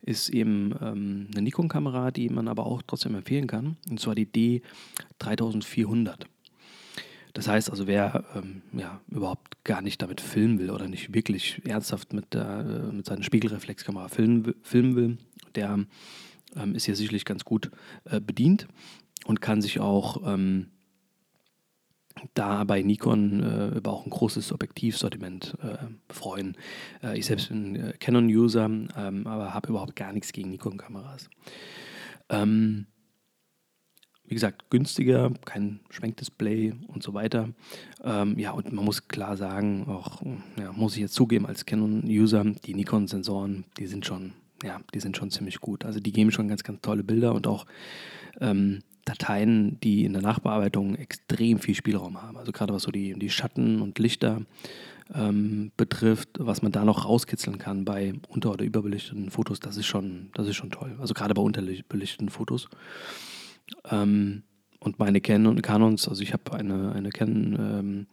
ist 0.07 0.29
eben 0.29 0.75
ähm, 0.83 1.29
eine 1.33 1.43
Nikon-Kamera, 1.43 2.11
die 2.11 2.29
man 2.29 2.47
aber 2.47 2.67
auch 2.67 2.83
trotzdem 2.87 3.15
empfehlen 3.15 3.47
kann. 3.47 3.79
Und 3.89 4.01
zwar 4.01 4.15
die 4.15 4.27
D3400. 4.27 6.27
Das 7.35 7.49
heißt 7.49 7.69
also, 7.69 7.87
wer 7.89 8.25
ähm, 8.35 8.63
ja, 8.73 9.01
überhaupt 9.09 9.63
gar 9.65 9.83
nicht 9.83 10.01
damit 10.01 10.21
filmen 10.21 10.59
will 10.61 10.71
oder 10.71 10.89
nicht 10.89 11.13
wirklich 11.13 11.61
ernsthaft 11.67 12.13
mit, 12.13 12.33
der, 12.33 12.61
äh, 12.61 12.93
mit 12.93 13.07
seiner 13.07 13.25
Spiegelreflexkamera 13.25 14.09
filmen, 14.09 14.55
filmen 14.63 14.97
will, 14.97 15.19
der 15.57 15.85
ähm, 16.57 16.75
ist 16.75 16.87
hier 16.87 16.95
sicherlich 16.95 17.25
ganz 17.25 17.45
gut 17.45 17.73
äh, 18.05 18.21
bedient 18.21 18.69
und 19.27 19.41
kann 19.41 19.61
sich 19.61 19.81
auch 19.81 20.23
ähm, 20.25 20.71
da 22.35 22.63
bei 22.63 22.83
Nikon 22.83 23.43
äh, 23.43 23.79
über 23.79 23.93
auch 23.93 24.07
ein 24.07 24.11
großes 24.11 24.53
Objektivsortiment 24.53 25.57
äh, 25.61 26.13
freuen. 26.13 26.57
Äh, 27.03 27.19
ich 27.19 27.27
selbst 27.27 27.49
bin 27.49 27.75
äh, 27.75 27.95
Canon-User, 27.99 28.67
ähm, 28.67 29.27
aber 29.27 29.53
habe 29.53 29.71
überhaupt 29.71 29.97
gar 29.97 30.13
nichts 30.13 30.33
gegen 30.33 30.51
Nikon-Kameras. 30.51 31.29
Ähm, 32.29 32.87
wie 34.27 34.35
gesagt, 34.35 34.71
günstiger, 34.71 35.33
kein 35.45 35.81
Schwenkdisplay 35.91 36.73
und 36.89 37.03
so 37.03 37.15
weiter. 37.15 37.51
Ähm, 38.03 38.39
ja, 38.39 38.53
und 38.53 38.73
man 38.73 38.85
muss 38.85 39.09
klar 39.09 39.37
sagen, 39.37 39.87
auch, 39.89 40.23
ja, 40.59 40.73
muss 40.73 40.95
ich 40.95 41.03
jetzt 41.03 41.15
zugeben, 41.15 41.47
als 41.47 41.67
Canon-User, 41.67 42.45
die 42.65 42.75
Nikon-Sensoren, 42.75 43.65
die 43.79 43.87
sind 43.87 44.07
schon, 44.07 44.33
ja, 44.63 44.81
die 44.95 45.01
sind 45.01 45.17
schon 45.17 45.31
ziemlich 45.31 45.61
gut. 45.61 45.85
Also 45.85 46.01
die 46.01 46.13
geben 46.13 46.31
schon 46.31 46.49
ganz, 46.49 46.63
ganz 46.63 46.81
tolle 46.81 47.05
Bilder 47.05 47.35
und 47.35 47.47
auch 47.47 47.67
ähm, 48.41 48.81
Dateien, 49.05 49.79
die 49.81 50.05
in 50.05 50.15
der 50.15 50.23
Nachbearbeitung 50.23 50.97
extrem 50.97 51.59
viel 51.59 51.75
Spielraum 51.75 52.23
haben. 52.23 52.39
Also 52.39 52.53
gerade 52.53 52.73
was 52.73 52.85
so 52.85 52.91
die, 52.91 53.19
die 53.19 53.29
Schatten 53.29 53.83
und 53.83 53.99
Lichter 53.99 54.41
ähm, 55.15 55.71
betrifft, 55.77 56.31
was 56.39 56.63
man 56.63 56.73
da 56.73 56.85
noch 56.85 57.05
rauskitzeln 57.05 57.59
kann 57.59 57.85
bei 57.85 58.15
unter- 58.29 58.53
oder 58.53 58.65
überbelichteten 58.65 59.31
Fotos, 59.31 59.61
das 59.61 59.77
ist 59.77 59.87
schon, 59.87 60.31
das 60.33 60.49
ist 60.49 60.57
schon 60.57 60.71
toll. 60.71 60.97
Also 60.99 61.13
gerade 61.13 61.35
bei 61.35 61.43
unterbelichteten 61.43 62.31
Fotos. 62.31 62.69
Ähm, 63.91 64.43
und 64.81 64.99
meine 64.99 65.21
Canon, 65.21 65.63
Canons, 65.63 66.09
also 66.09 66.23
ich 66.23 66.33
habe 66.33 66.53
eine, 66.53 66.93
eine 66.93 67.11
Canon 67.11 67.57
ähm, 67.59 68.07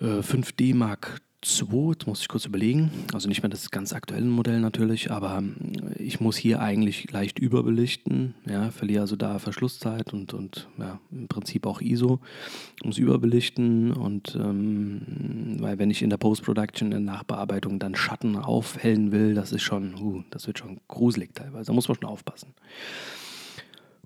äh, 0.00 0.22
5D 0.22 0.74
Mark 0.74 1.20
2, 1.42 1.92
jetzt 1.92 2.06
muss 2.06 2.20
ich 2.20 2.28
kurz 2.28 2.44
überlegen, 2.44 2.90
also 3.14 3.26
nicht 3.26 3.42
mehr 3.42 3.48
das 3.48 3.70
ganz 3.70 3.94
aktuelle 3.94 4.26
Modell 4.26 4.60
natürlich, 4.60 5.10
aber 5.10 5.38
ähm, 5.38 5.56
ich 5.96 6.20
muss 6.20 6.36
hier 6.36 6.60
eigentlich 6.60 7.10
leicht 7.10 7.38
überbelichten, 7.38 8.34
ja, 8.46 8.70
verliere 8.70 9.00
also 9.00 9.16
da 9.16 9.38
Verschlusszeit 9.38 10.12
und, 10.12 10.34
und 10.34 10.68
ja, 10.78 11.00
im 11.10 11.28
Prinzip 11.28 11.64
auch 11.64 11.80
ISO, 11.80 12.20
muss 12.84 12.98
überbelichten 12.98 13.92
und 13.92 14.36
ähm, 14.36 15.56
weil 15.60 15.78
wenn 15.78 15.90
ich 15.90 16.02
in 16.02 16.10
der 16.10 16.18
Post-Production, 16.18 16.92
in 16.92 17.06
der 17.06 17.14
Nachbearbeitung 17.14 17.78
dann 17.78 17.96
Schatten 17.96 18.36
aufhellen 18.36 19.10
will, 19.10 19.34
das 19.34 19.52
ist 19.52 19.62
schon, 19.62 19.94
uh, 19.98 20.22
das 20.28 20.46
wird 20.46 20.58
schon 20.58 20.78
gruselig 20.88 21.34
teilweise, 21.34 21.68
da 21.68 21.72
muss 21.72 21.88
man 21.88 21.96
schon 21.96 22.08
aufpassen. 22.08 22.52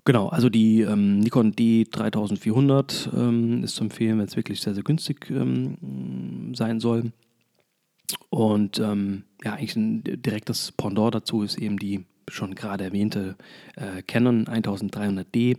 Genau, 0.05 0.27
also 0.27 0.49
die 0.49 0.81
ähm, 0.81 1.19
Nikon 1.19 1.53
D3400 1.53 3.11
ähm, 3.17 3.63
ist 3.63 3.75
zu 3.75 3.83
empfehlen, 3.83 4.19
wenn 4.19 4.27
es 4.27 4.35
wirklich 4.35 4.61
sehr, 4.61 4.75
sehr 4.75 4.83
günstig 4.83 5.31
ähm, 5.31 6.53
sein 6.55 6.79
soll. 6.79 7.11
Und 8.29 8.79
ähm, 8.79 9.23
ja, 9.43 9.53
eigentlich 9.53 9.75
ein 9.75 10.03
direktes 10.03 10.71
Pendant 10.71 11.15
dazu 11.15 11.41
ist 11.41 11.57
eben 11.57 11.79
die 11.79 12.05
schon 12.27 12.53
gerade 12.53 12.83
erwähnte 12.83 13.35
äh, 13.75 14.03
Canon 14.03 14.45
1300D, 14.45 15.57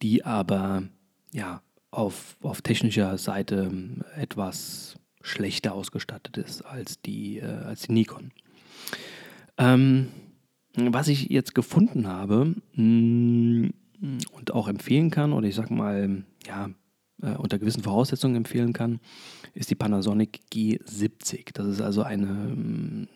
die 0.00 0.24
aber 0.24 0.84
ja 1.32 1.60
auf, 1.90 2.36
auf 2.42 2.62
technischer 2.62 3.18
Seite 3.18 3.68
ähm, 3.70 4.02
etwas 4.16 4.96
schlechter 5.22 5.74
ausgestattet 5.74 6.36
ist 6.36 6.62
als 6.62 7.00
die, 7.00 7.38
äh, 7.38 7.46
als 7.46 7.82
die 7.82 7.92
Nikon. 7.92 8.30
Ähm, 9.58 10.08
was 10.76 11.08
ich 11.08 11.28
jetzt 11.28 11.54
gefunden 11.54 12.06
habe 12.06 12.54
mm, 12.74 13.70
und 14.32 14.52
auch 14.52 14.68
empfehlen 14.68 15.10
kann, 15.10 15.32
oder 15.32 15.46
ich 15.46 15.54
sag 15.54 15.70
mal, 15.70 16.24
ja, 16.46 16.70
äh, 17.22 17.34
unter 17.36 17.58
gewissen 17.58 17.82
Voraussetzungen 17.82 18.36
empfehlen 18.36 18.72
kann, 18.72 19.00
ist 19.54 19.70
die 19.70 19.74
Panasonic 19.74 20.40
G70. 20.52 21.52
Das 21.54 21.66
ist 21.66 21.80
also 21.80 22.02
eine 22.02 22.26
ähm, 22.26 23.08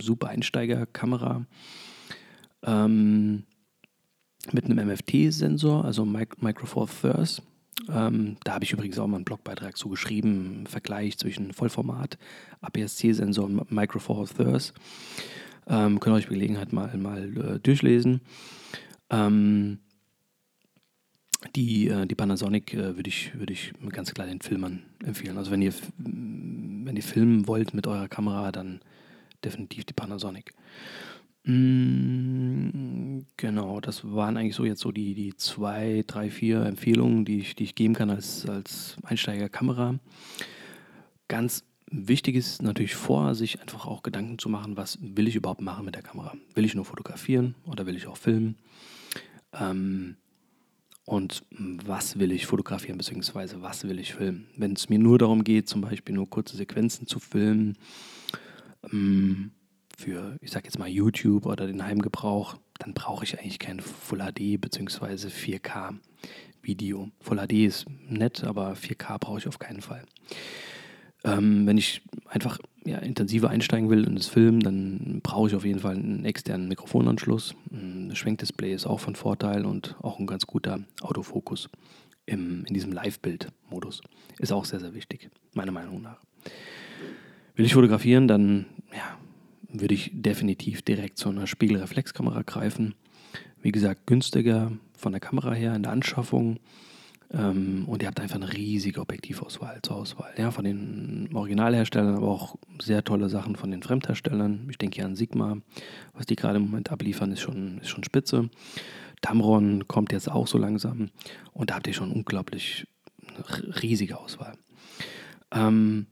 super 0.00 0.28
Einsteigerkamera 0.28 1.44
ähm, 2.62 3.44
mit 4.52 4.64
einem 4.64 4.88
MFT-Sensor, 4.88 5.84
also 5.84 6.04
Micro 6.04 6.66
Four 6.66 6.88
Thirds. 6.88 7.42
Ähm, 7.88 8.36
da 8.44 8.54
habe 8.54 8.64
ich 8.64 8.72
übrigens 8.72 8.98
auch 8.98 9.06
mal 9.06 9.16
einen 9.16 9.24
Blogbeitrag 9.24 9.76
zu 9.76 9.88
geschrieben, 9.88 10.64
Vergleich 10.66 11.18
zwischen 11.18 11.52
Vollformat, 11.52 12.18
APS-C-Sensor 12.60 13.44
und 13.44 13.70
Micro 13.70 13.98
Four 13.98 14.26
Thirds. 14.28 14.72
Ähm, 15.68 16.00
könnt 16.00 16.14
ihr 16.14 16.18
euch 16.18 16.28
Gelegenheit 16.28 16.72
mal, 16.72 16.96
mal 16.96 17.36
äh, 17.36 17.58
durchlesen. 17.60 18.20
Ähm, 19.10 19.78
die, 21.54 21.88
äh, 21.88 22.06
die 22.06 22.14
Panasonic 22.14 22.74
äh, 22.74 22.96
würde 22.96 23.08
ich, 23.08 23.38
würd 23.38 23.50
ich 23.50 23.72
ganz 23.90 24.12
klar 24.12 24.26
den 24.26 24.40
Filmern 24.40 24.82
empfehlen. 25.04 25.36
Also 25.36 25.50
wenn 25.50 25.62
ihr, 25.62 25.72
wenn 25.98 26.96
ihr 26.96 27.02
filmen 27.02 27.46
wollt 27.46 27.74
mit 27.74 27.86
eurer 27.86 28.08
Kamera, 28.08 28.50
dann 28.50 28.80
definitiv 29.44 29.84
die 29.84 29.94
Panasonic. 29.94 30.52
Mm, 31.44 33.20
genau, 33.36 33.80
das 33.80 34.10
waren 34.10 34.36
eigentlich 34.36 34.56
so 34.56 34.64
jetzt 34.64 34.80
so 34.80 34.90
die, 34.90 35.14
die 35.14 35.36
zwei, 35.36 36.04
drei, 36.06 36.30
vier 36.30 36.64
Empfehlungen, 36.64 37.24
die 37.24 37.38
ich, 37.38 37.54
die 37.54 37.64
ich 37.64 37.74
geben 37.74 37.94
kann 37.94 38.10
als, 38.10 38.48
als 38.48 38.96
Einsteigerkamera. 39.02 39.98
Ganz 41.28 41.64
wichtig 41.90 42.36
ist 42.36 42.62
natürlich 42.62 42.94
vor, 42.94 43.34
sich 43.34 43.60
einfach 43.60 43.86
auch 43.86 44.02
Gedanken 44.02 44.38
zu 44.38 44.48
machen, 44.48 44.76
was 44.76 44.98
will 45.00 45.28
ich 45.28 45.36
überhaupt 45.36 45.60
machen 45.60 45.84
mit 45.84 45.94
der 45.94 46.02
Kamera? 46.02 46.34
Will 46.54 46.64
ich 46.64 46.74
nur 46.74 46.84
fotografieren 46.84 47.54
oder 47.64 47.86
will 47.86 47.96
ich 47.96 48.06
auch 48.06 48.16
filmen? 48.16 48.56
Ähm, 49.52 50.16
und 51.04 51.42
was 51.50 52.18
will 52.18 52.32
ich 52.32 52.46
fotografieren, 52.46 52.98
beziehungsweise 52.98 53.62
was 53.62 53.84
will 53.84 53.98
ich 53.98 54.12
filmen. 54.12 54.46
Wenn 54.56 54.74
es 54.74 54.90
mir 54.90 54.98
nur 54.98 55.18
darum 55.18 55.42
geht, 55.42 55.68
zum 55.68 55.80
Beispiel 55.80 56.14
nur 56.14 56.28
kurze 56.28 56.56
Sequenzen 56.56 57.06
zu 57.06 57.18
filmen, 57.18 57.78
ähm, 58.92 59.52
für, 59.96 60.36
ich 60.40 60.50
sag 60.50 60.64
jetzt 60.64 60.78
mal, 60.78 60.88
YouTube 60.88 61.46
oder 61.46 61.66
den 61.66 61.82
Heimgebrauch, 61.82 62.56
dann 62.78 62.94
brauche 62.94 63.24
ich 63.24 63.38
eigentlich 63.38 63.58
kein 63.58 63.80
Full 63.80 64.20
HD 64.20 64.60
bzw. 64.60 65.28
4K 65.28 65.96
Video. 66.62 67.10
Full 67.20 67.38
HD 67.38 67.66
ist 67.66 67.86
nett, 68.08 68.44
aber 68.44 68.74
4K 68.74 69.18
brauche 69.18 69.38
ich 69.38 69.48
auf 69.48 69.58
keinen 69.58 69.80
Fall. 69.80 70.04
Ähm, 71.24 71.66
wenn 71.66 71.78
ich 71.78 72.02
einfach 72.28 72.58
ja, 72.84 72.98
intensiver 72.98 73.50
einsteigen 73.50 73.90
will 73.90 74.04
in 74.04 74.16
das 74.16 74.28
Film, 74.28 74.60
dann 74.60 75.20
brauche 75.22 75.48
ich 75.48 75.54
auf 75.54 75.64
jeden 75.64 75.80
Fall 75.80 75.96
einen 75.96 76.24
externen 76.24 76.68
Mikrofonanschluss. 76.68 77.54
Ein 77.72 78.12
Schwenkdisplay 78.14 78.72
ist 78.72 78.86
auch 78.86 79.00
von 79.00 79.14
Vorteil 79.14 79.66
und 79.66 79.96
auch 80.00 80.18
ein 80.18 80.26
ganz 80.26 80.46
guter 80.46 80.80
Autofokus 81.00 81.68
im, 82.26 82.64
in 82.66 82.74
diesem 82.74 82.92
Live-Bild-Modus. 82.92 84.02
Ist 84.38 84.52
auch 84.52 84.64
sehr, 84.64 84.80
sehr 84.80 84.94
wichtig, 84.94 85.30
meiner 85.54 85.72
Meinung 85.72 86.02
nach. 86.02 86.18
Will 87.56 87.66
ich 87.66 87.74
fotografieren, 87.74 88.28
dann 88.28 88.66
ja, 88.92 89.18
würde 89.68 89.94
ich 89.94 90.10
definitiv 90.14 90.82
direkt 90.82 91.18
zu 91.18 91.28
einer 91.28 91.46
Spiegelreflexkamera 91.46 92.42
greifen. 92.42 92.94
Wie 93.60 93.72
gesagt, 93.72 94.06
günstiger 94.06 94.72
von 94.96 95.12
der 95.12 95.20
Kamera 95.20 95.52
her 95.52 95.74
in 95.74 95.82
der 95.82 95.92
Anschaffung 95.92 96.58
ähm, 97.30 97.84
und 97.86 98.02
ihr 98.02 98.08
habt 98.08 98.20
einfach 98.20 98.36
eine 98.36 98.52
riesige 98.52 99.00
Objektivauswahl 99.00 99.80
zur 99.82 99.96
Auswahl. 99.96 100.32
Ja, 100.38 100.50
von 100.50 100.64
den 100.64 101.28
Originalherstellern, 101.34 102.14
aber 102.14 102.28
auch 102.28 102.56
sehr 102.80 103.04
tolle 103.04 103.28
Sachen 103.28 103.56
von 103.56 103.70
den 103.70 103.82
Fremdherstellern. 103.82 104.66
Ich 104.70 104.78
denke 104.78 104.96
hier 104.96 105.04
an 105.04 105.16
Sigma. 105.16 105.58
Was 106.14 106.26
die 106.26 106.36
gerade 106.36 106.56
im 106.56 106.64
Moment 106.64 106.90
abliefern, 106.90 107.32
ist 107.32 107.40
schon, 107.40 107.78
ist 107.78 107.88
schon 107.90 108.04
spitze. 108.04 108.48
Tamron 109.20 109.86
kommt 109.88 110.12
jetzt 110.12 110.30
auch 110.30 110.46
so 110.46 110.56
langsam. 110.56 111.10
Und 111.52 111.70
da 111.70 111.74
habt 111.74 111.86
ihr 111.86 111.94
schon 111.94 112.12
unglaublich 112.12 112.86
riesige 113.82 114.18
Auswahl. 114.18 114.54
Ähm, 115.52 116.06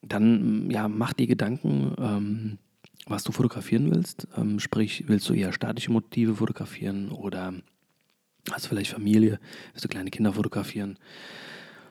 dann 0.00 0.70
ja, 0.70 0.88
mach 0.88 1.12
dir 1.12 1.26
Gedanken, 1.26 1.94
ähm, 1.98 2.58
was 3.06 3.24
du 3.24 3.32
fotografieren 3.32 3.90
willst. 3.90 4.26
Ähm, 4.36 4.58
sprich, 4.58 5.04
willst 5.06 5.28
du 5.28 5.34
eher 5.34 5.52
statische 5.52 5.92
Motive 5.92 6.36
fotografieren 6.36 7.10
oder 7.10 7.52
Hast 8.50 8.66
vielleicht 8.66 8.90
Familie, 8.90 9.38
willst 9.72 9.84
du 9.84 9.88
kleine 9.88 10.10
Kinder 10.10 10.32
fotografieren, 10.32 10.98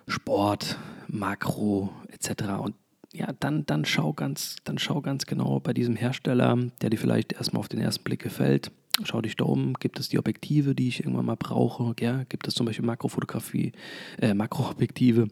Sport, 0.08 0.78
Makro 1.08 1.92
etc. 2.12 2.44
Und 2.62 2.76
ja, 3.14 3.28
dann, 3.40 3.66
dann, 3.66 3.86
schau 3.86 4.14
ganz, 4.14 4.58
dann 4.64 4.78
schau 4.78 5.02
ganz 5.02 5.26
genau 5.26 5.60
bei 5.60 5.74
diesem 5.74 5.96
Hersteller, 5.96 6.58
der 6.82 6.90
dir 6.90 6.98
vielleicht 6.98 7.34
erstmal 7.34 7.60
auf 7.60 7.70
den 7.70 7.80
ersten 7.80 8.04
Blick 8.04 8.22
gefällt. 8.22 8.72
Schau 9.04 9.22
dich 9.22 9.36
da 9.36 9.46
um, 9.46 9.74
gibt 9.74 10.00
es 10.00 10.10
die 10.10 10.20
Objektive, 10.20 10.76
die 10.76 10.88
ich 10.88 11.00
irgendwann 11.00 11.26
mal 11.26 11.36
brauche? 11.36 11.96
Ja? 12.00 12.24
Gibt 12.26 12.48
es 12.48 12.54
zum 12.54 12.68
Beispiel 12.68 12.86
Makrofotografie, 12.86 13.72
äh, 14.22 14.36
Makroobjektive? 14.36 15.30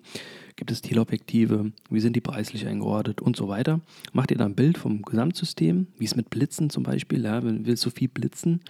Gibt 0.56 0.72
es 0.72 0.82
Teleobjektive? 0.82 1.72
Wie 1.90 2.00
sind 2.00 2.16
die 2.16 2.22
preislich 2.22 2.66
eingeordnet 2.66 3.22
und 3.22 3.36
so 3.36 3.48
weiter? 3.48 3.80
Mach 4.14 4.26
dir 4.26 4.38
dann 4.38 4.54
ein 4.54 4.56
Bild 4.56 4.80
vom 4.80 5.04
Gesamtsystem, 5.04 5.88
wie 5.98 6.06
es 6.06 6.16
mit 6.16 6.32
Blitzen 6.32 6.72
zum 6.72 6.84
Beispiel, 6.84 7.24
ja, 7.24 7.44
wenn 7.44 7.66
willst 7.68 7.86
du 7.86 7.92
viel 7.92 8.08
blitzen, 8.08 8.62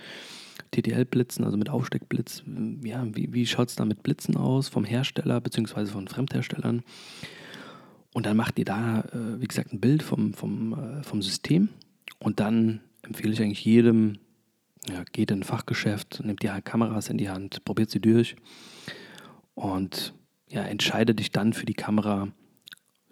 TTL-Blitzen, 0.72 1.44
also 1.44 1.58
mit 1.58 1.70
Aufsteckblitz. 1.70 2.44
Ja, 2.84 3.06
wie, 3.14 3.34
wie 3.34 3.46
schaut 3.46 3.70
es 3.70 3.76
da 3.76 3.86
mit 3.86 4.04
Blitzen 4.04 4.38
aus 4.38 4.70
vom 4.70 4.84
Hersteller 4.84 5.42
bzw. 5.42 5.88
von 5.88 6.08
Fremdherstellern? 6.08 6.84
Und 8.14 8.26
dann 8.26 8.38
macht 8.38 8.60
ihr 8.60 8.66
da, 8.66 9.02
äh, 9.02 9.42
wie 9.42 9.48
gesagt, 9.48 9.74
ein 9.74 9.80
Bild 9.80 10.04
vom, 10.04 10.34
vom, 10.34 10.74
äh, 10.74 11.04
vom 11.04 11.22
System. 11.22 11.70
Und 12.20 12.40
dann 12.40 12.82
empfehle 13.02 13.34
ich 13.34 13.42
eigentlich 13.42 13.66
jedem, 13.66 14.18
ja, 14.88 15.04
geht 15.12 15.32
in 15.32 15.40
ein 15.40 15.44
Fachgeschäft, 15.44 16.22
nimmt 16.24 16.44
die 16.44 16.50
Kameras 16.64 17.10
in 17.10 17.18
die 17.18 17.30
Hand, 17.30 17.64
probiert 17.66 17.90
sie 17.90 18.00
durch 18.00 18.36
und 19.54 20.14
ja, 20.50 20.64
entscheide 20.64 21.16
dich 21.16 21.32
dann 21.32 21.54
für 21.54 21.66
die 21.66 21.74
Kamera, 21.74 22.28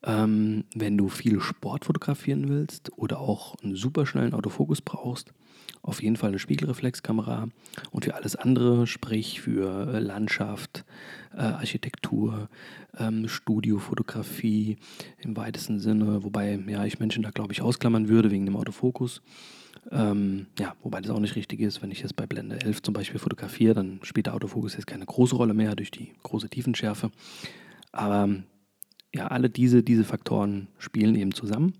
Ähm, 0.04 0.64
wenn 0.74 0.96
du 0.96 1.08
viel 1.08 1.40
Sport 1.40 1.84
fotografieren 1.84 2.48
willst 2.48 2.92
oder 2.96 3.18
auch 3.18 3.56
einen 3.62 3.74
superschnellen 3.74 4.34
Autofokus 4.34 4.80
brauchst, 4.80 5.32
auf 5.88 6.02
jeden 6.02 6.16
Fall 6.16 6.28
eine 6.28 6.38
Spiegelreflexkamera 6.38 7.48
und 7.90 8.04
für 8.04 8.14
alles 8.14 8.36
andere, 8.36 8.86
sprich 8.86 9.40
für 9.40 9.94
äh, 9.94 9.98
Landschaft, 9.98 10.84
äh, 11.32 11.40
Architektur, 11.40 12.50
ähm, 12.98 13.26
Studiofotografie 13.26 14.76
im 15.18 15.36
weitesten 15.36 15.80
Sinne, 15.80 16.22
wobei 16.24 16.62
ja 16.66 16.84
ich 16.84 17.00
Menschen 17.00 17.22
da 17.22 17.30
glaube 17.30 17.52
ich 17.54 17.62
ausklammern 17.62 18.08
würde 18.08 18.30
wegen 18.30 18.44
dem 18.44 18.56
Autofokus. 18.56 19.22
Ähm, 19.90 20.46
ja, 20.58 20.74
wobei 20.82 21.00
das 21.00 21.10
auch 21.10 21.20
nicht 21.20 21.36
richtig 21.36 21.60
ist. 21.60 21.80
Wenn 21.80 21.90
ich 21.90 22.00
jetzt 22.02 22.16
bei 22.16 22.26
Blende 22.26 22.60
11 22.60 22.82
zum 22.82 22.92
Beispiel 22.92 23.18
fotografiere, 23.18 23.74
dann 23.74 24.00
spielt 24.02 24.26
der 24.26 24.34
Autofokus 24.34 24.74
jetzt 24.74 24.86
keine 24.86 25.06
große 25.06 25.36
Rolle 25.36 25.54
mehr 25.54 25.74
durch 25.74 25.90
die 25.90 26.12
große 26.22 26.50
Tiefenschärfe. 26.50 27.10
Aber 27.92 28.28
ja, 29.14 29.28
alle 29.28 29.48
diese, 29.48 29.82
diese 29.82 30.04
Faktoren 30.04 30.68
spielen 30.76 31.14
eben 31.14 31.32
zusammen 31.32 31.72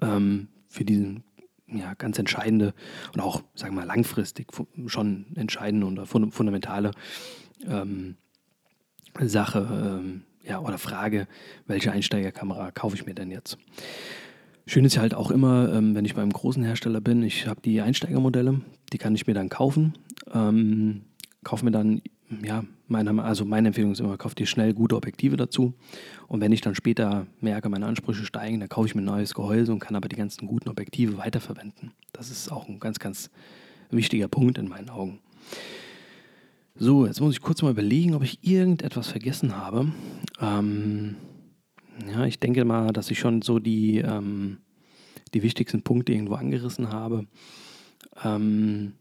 ähm, 0.00 0.46
für 0.68 0.84
diesen 0.84 1.24
ja, 1.72 1.94
ganz 1.94 2.18
entscheidende 2.18 2.74
und 3.14 3.20
auch, 3.20 3.42
sagen 3.54 3.74
wir 3.74 3.80
mal, 3.82 3.86
langfristig 3.86 4.48
schon 4.86 5.26
entscheidende 5.34 5.86
und 5.86 6.06
fundamentale 6.06 6.92
ähm, 7.68 8.16
Sache 9.20 10.00
ähm, 10.00 10.22
ja, 10.44 10.60
oder 10.60 10.78
Frage, 10.78 11.26
welche 11.66 11.92
Einsteigerkamera 11.92 12.70
kaufe 12.70 12.96
ich 12.96 13.06
mir 13.06 13.14
denn 13.14 13.30
jetzt? 13.30 13.58
Schön 14.66 14.84
ist 14.84 14.94
ja 14.94 15.02
halt 15.02 15.14
auch 15.14 15.30
immer, 15.30 15.72
ähm, 15.72 15.94
wenn 15.94 16.04
ich 16.04 16.14
beim 16.14 16.30
großen 16.32 16.62
Hersteller 16.62 17.00
bin, 17.00 17.22
ich 17.22 17.46
habe 17.46 17.60
die 17.60 17.80
Einsteigermodelle, 17.80 18.60
die 18.92 18.98
kann 18.98 19.14
ich 19.14 19.26
mir 19.26 19.34
dann 19.34 19.48
kaufen. 19.48 19.94
Ähm, 20.32 21.02
kaufe 21.42 21.64
mir 21.64 21.70
dann, 21.70 22.02
ja, 22.42 22.64
meine, 22.86 23.22
also 23.22 23.44
meine 23.44 23.68
Empfehlung 23.68 23.92
ist 23.92 24.00
immer, 24.00 24.16
kauft 24.16 24.38
dir 24.38 24.46
schnell 24.46 24.72
gute 24.72 24.96
Objektive 24.96 25.36
dazu. 25.36 25.74
Und 26.28 26.40
wenn 26.40 26.52
ich 26.52 26.60
dann 26.60 26.74
später 26.74 27.26
merke, 27.40 27.68
meine 27.68 27.86
Ansprüche 27.86 28.24
steigen, 28.24 28.60
dann 28.60 28.68
kaufe 28.68 28.86
ich 28.86 28.94
mir 28.94 29.02
ein 29.02 29.06
neues 29.06 29.34
Gehäuse 29.34 29.72
und 29.72 29.80
kann 29.80 29.96
aber 29.96 30.08
die 30.08 30.16
ganzen 30.16 30.46
guten 30.46 30.68
Objektive 30.68 31.18
weiterverwenden. 31.18 31.92
Das 32.12 32.30
ist 32.30 32.52
auch 32.52 32.68
ein 32.68 32.78
ganz, 32.78 32.98
ganz 32.98 33.30
wichtiger 33.90 34.28
Punkt 34.28 34.58
in 34.58 34.68
meinen 34.68 34.90
Augen. 34.90 35.18
So, 36.76 37.04
jetzt 37.04 37.20
muss 37.20 37.34
ich 37.34 37.42
kurz 37.42 37.62
mal 37.62 37.72
überlegen, 37.72 38.14
ob 38.14 38.22
ich 38.22 38.38
irgendetwas 38.42 39.08
vergessen 39.08 39.56
habe. 39.56 39.92
Ähm, 40.40 41.16
ja, 42.10 42.24
ich 42.24 42.38
denke 42.38 42.64
mal, 42.64 42.92
dass 42.92 43.10
ich 43.10 43.18
schon 43.18 43.42
so 43.42 43.58
die, 43.58 43.98
ähm, 43.98 44.58
die 45.34 45.42
wichtigsten 45.42 45.82
Punkte 45.82 46.12
irgendwo 46.12 46.34
angerissen 46.34 46.90
habe. 46.92 47.26
Ähm, 48.24 48.92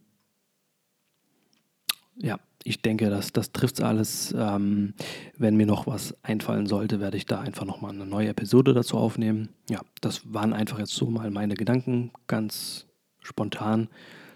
ja, 2.18 2.40
ich 2.64 2.82
denke, 2.82 3.10
dass 3.10 3.32
das 3.32 3.52
trifft 3.52 3.82
alles. 3.82 4.34
Ähm, 4.38 4.94
wenn 5.38 5.56
mir 5.56 5.66
noch 5.66 5.88
was 5.88 6.16
einfallen 6.24 6.68
sollte, 6.68 7.00
werde 7.00 7.18
ich 7.18 7.26
da 7.26 7.40
einfach 7.40 7.66
nochmal 7.66 7.92
eine 7.92 8.06
neue 8.06 8.30
Episode 8.30 8.74
dazu 8.74 8.98
aufnehmen. 8.98 9.50
Ja, 9.70 9.82
das 10.02 10.34
waren 10.34 10.54
einfach 10.54 10.80
jetzt 10.80 10.94
so 10.94 11.10
mal 11.10 11.32
meine 11.32 11.56
Gedanken, 11.56 12.12
ganz 12.28 12.86
spontan 13.22 13.90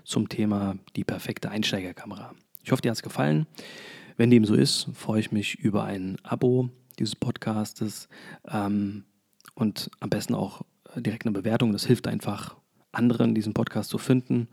zum 0.03 0.29
Thema 0.29 0.75
die 0.95 1.03
perfekte 1.03 1.49
Einsteigerkamera. 1.49 2.33
Ich 2.63 2.71
hoffe, 2.71 2.81
dir 2.81 2.89
hat 2.89 2.97
es 2.97 3.03
gefallen. 3.03 3.45
Wenn 4.15 4.29
dem 4.29 4.45
so 4.45 4.53
ist, 4.53 4.89
freue 4.93 5.19
ich 5.19 5.31
mich 5.31 5.55
über 5.55 5.83
ein 5.83 6.17
Abo 6.23 6.69
dieses 6.99 7.15
Podcastes 7.15 8.07
ähm, 8.47 9.05
und 9.55 9.89
am 9.99 10.09
besten 10.09 10.35
auch 10.35 10.61
direkt 10.95 11.25
eine 11.25 11.33
Bewertung. 11.33 11.71
Das 11.71 11.85
hilft 11.85 12.07
einfach 12.07 12.55
anderen, 12.91 13.33
diesen 13.33 13.53
Podcast 13.53 13.89
zu 13.89 13.97
finden 13.97 14.47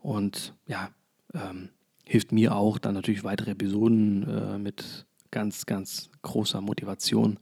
und 0.00 0.54
ja, 0.66 0.90
ähm, 1.32 1.70
hilft 2.06 2.32
mir 2.32 2.54
auch, 2.54 2.78
dann 2.78 2.94
natürlich 2.94 3.24
weitere 3.24 3.52
Episoden 3.52 4.28
äh, 4.28 4.58
mit 4.58 5.06
ganz, 5.30 5.66
ganz 5.66 6.10
großer 6.22 6.60
Motivation 6.60 7.38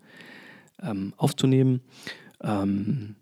ähm, 0.82 1.12
aufzunehmen. 1.16 1.80
Ähm, 2.42 3.16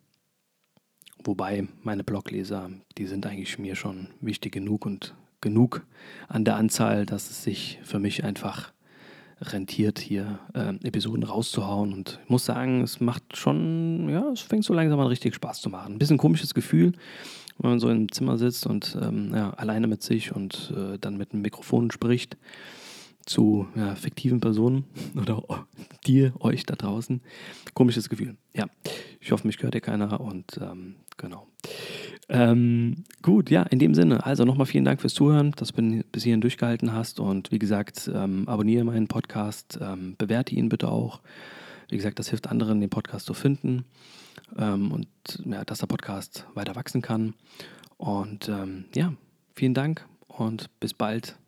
wobei 1.24 1.66
meine 1.83 2.05
Blogleser, 2.05 2.70
die 2.96 3.07
sind 3.07 3.26
eigentlich 3.26 3.59
mir 3.59 3.74
schon 3.74 4.09
wichtig 4.20 4.53
genug 4.53 4.87
und 4.87 5.14
genug 5.40 5.87
an 6.29 6.44
der 6.44 6.57
Anzahl, 6.57 7.07
dass 7.07 7.31
es 7.31 7.42
sich 7.42 7.79
für 7.83 7.98
mich 7.98 8.24
einfach 8.24 8.72
rentiert, 9.40 9.98
hier 9.98 10.38
äh, 10.55 10.74
Episoden 10.87 11.22
rauszuhauen. 11.22 11.92
Und 11.92 12.20
ich 12.22 12.29
muss 12.29 12.44
sagen, 12.44 12.83
es 12.83 13.00
macht 13.00 13.37
schon, 13.37 14.09
ja, 14.11 14.31
es 14.31 14.40
fängt 14.40 14.64
so 14.64 14.74
langsam 14.74 15.00
an 15.00 15.07
richtig 15.07 15.35
Spaß 15.35 15.61
zu 15.62 15.70
machen. 15.70 15.94
Ein 15.94 15.98
bisschen 15.98 16.18
komisches 16.18 16.55
Gefühl, 16.55 16.92
wenn 17.60 17.70
man 17.70 17.80
so 17.80 17.90
im 17.90 18.10
Zimmer 18.10 18.38
sitzt 18.38 18.66
und 18.66 18.96
ähm, 19.00 19.32
ja, 19.34 19.50
alleine 19.50 19.86
mit 19.86 20.02
sich 20.02 20.34
und 20.34 20.72
äh, 20.76 20.98
dann 20.98 21.16
mit 21.16 21.32
einem 21.32 21.42
Mikrofon 21.42 21.90
spricht 21.90 22.36
zu 23.26 23.66
ja, 23.76 23.94
fiktiven 23.94 24.40
Personen 24.40 24.84
oder 25.14 25.42
dir, 26.06 26.32
euch 26.40 26.64
da 26.64 26.74
draußen. 26.74 27.20
Komisches 27.74 28.08
Gefühl. 28.08 28.36
Ja, 28.54 28.66
ich 29.20 29.30
hoffe, 29.32 29.46
mich 29.46 29.58
gehört 29.58 29.74
hier 29.74 29.82
keiner 29.82 30.20
und 30.20 30.58
ähm, 30.60 30.96
genau. 31.16 31.46
Ähm, 32.30 33.04
gut, 33.22 33.50
ja, 33.50 33.62
in 33.64 33.78
dem 33.78 33.94
Sinne. 33.94 34.24
Also 34.24 34.44
nochmal 34.44 34.66
vielen 34.66 34.84
Dank 34.84 35.00
fürs 35.00 35.14
Zuhören, 35.14 35.52
dass 35.56 35.72
du 35.72 36.02
bis 36.10 36.22
hierhin 36.22 36.40
durchgehalten 36.40 36.92
hast. 36.92 37.20
Und 37.20 37.52
wie 37.52 37.58
gesagt, 37.58 38.10
ähm, 38.12 38.48
abonniere 38.48 38.84
meinen 38.84 39.08
Podcast, 39.08 39.78
ähm, 39.82 40.14
bewerte 40.16 40.54
ihn 40.54 40.68
bitte 40.68 40.88
auch. 40.88 41.20
Wie 41.88 41.96
gesagt, 41.96 42.18
das 42.20 42.30
hilft 42.30 42.48
anderen, 42.48 42.80
den 42.80 42.88
Podcast 42.88 43.26
zu 43.26 43.34
finden 43.34 43.84
ähm, 44.56 44.92
und 44.92 45.08
ja, 45.44 45.64
dass 45.64 45.78
der 45.78 45.86
Podcast 45.86 46.46
weiter 46.54 46.76
wachsen 46.76 47.02
kann. 47.02 47.34
Und 47.96 48.48
ähm, 48.48 48.86
ja, 48.94 49.12
vielen 49.54 49.74
Dank 49.74 50.06
und 50.26 50.70
bis 50.80 50.94
bald. 50.94 51.38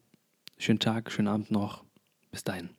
Schönen 0.58 0.78
Tag, 0.78 1.10
schönen 1.10 1.28
Abend 1.28 1.50
noch. 1.50 1.84
Bis 2.30 2.44
dahin. 2.44 2.70